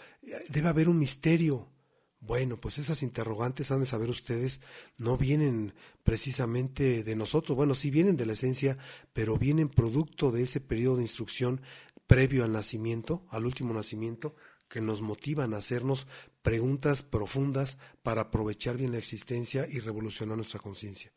debe 0.48 0.70
haber 0.70 0.88
un 0.88 0.98
misterio. 0.98 1.70
Bueno, 2.18 2.56
pues 2.56 2.78
esas 2.78 3.02
interrogantes 3.02 3.70
han 3.70 3.80
de 3.80 3.86
saber 3.86 4.08
ustedes, 4.08 4.62
no 4.96 5.18
vienen 5.18 5.74
precisamente 6.04 7.02
de 7.02 7.16
nosotros, 7.16 7.56
bueno, 7.56 7.74
sí 7.74 7.90
vienen 7.90 8.16
de 8.16 8.26
la 8.26 8.34
esencia, 8.34 8.78
pero 9.12 9.36
vienen 9.36 9.68
producto 9.68 10.30
de 10.30 10.42
ese 10.42 10.60
periodo 10.60 10.96
de 10.96 11.02
instrucción 11.02 11.60
previo 12.06 12.44
al 12.44 12.52
nacimiento, 12.52 13.26
al 13.30 13.46
último 13.46 13.72
nacimiento, 13.72 14.36
que 14.68 14.80
nos 14.80 15.00
motivan 15.00 15.54
a 15.54 15.58
hacernos 15.58 16.06
preguntas 16.42 17.02
profundas 17.02 17.78
para 18.02 18.22
aprovechar 18.22 18.76
bien 18.76 18.92
la 18.92 18.98
existencia 18.98 19.66
y 19.70 19.80
revolucionar 19.80 20.36
nuestra 20.36 20.60
conciencia. 20.60 21.12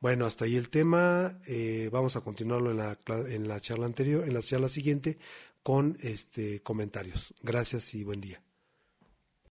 Bueno, 0.00 0.26
hasta 0.26 0.46
ahí 0.46 0.56
el 0.56 0.70
tema. 0.70 1.38
Eh, 1.46 1.90
vamos 1.92 2.16
a 2.16 2.22
continuarlo 2.22 2.70
en 2.70 2.78
la, 2.78 2.98
en 3.28 3.48
la 3.48 3.60
charla 3.60 3.86
anterior, 3.86 4.24
en 4.26 4.32
la 4.32 4.40
charla 4.40 4.68
siguiente, 4.68 5.18
con 5.62 5.96
este 6.02 6.62
comentarios. 6.62 7.34
Gracias 7.42 7.94
y 7.94 8.04
buen 8.04 8.20
día. 8.20 8.42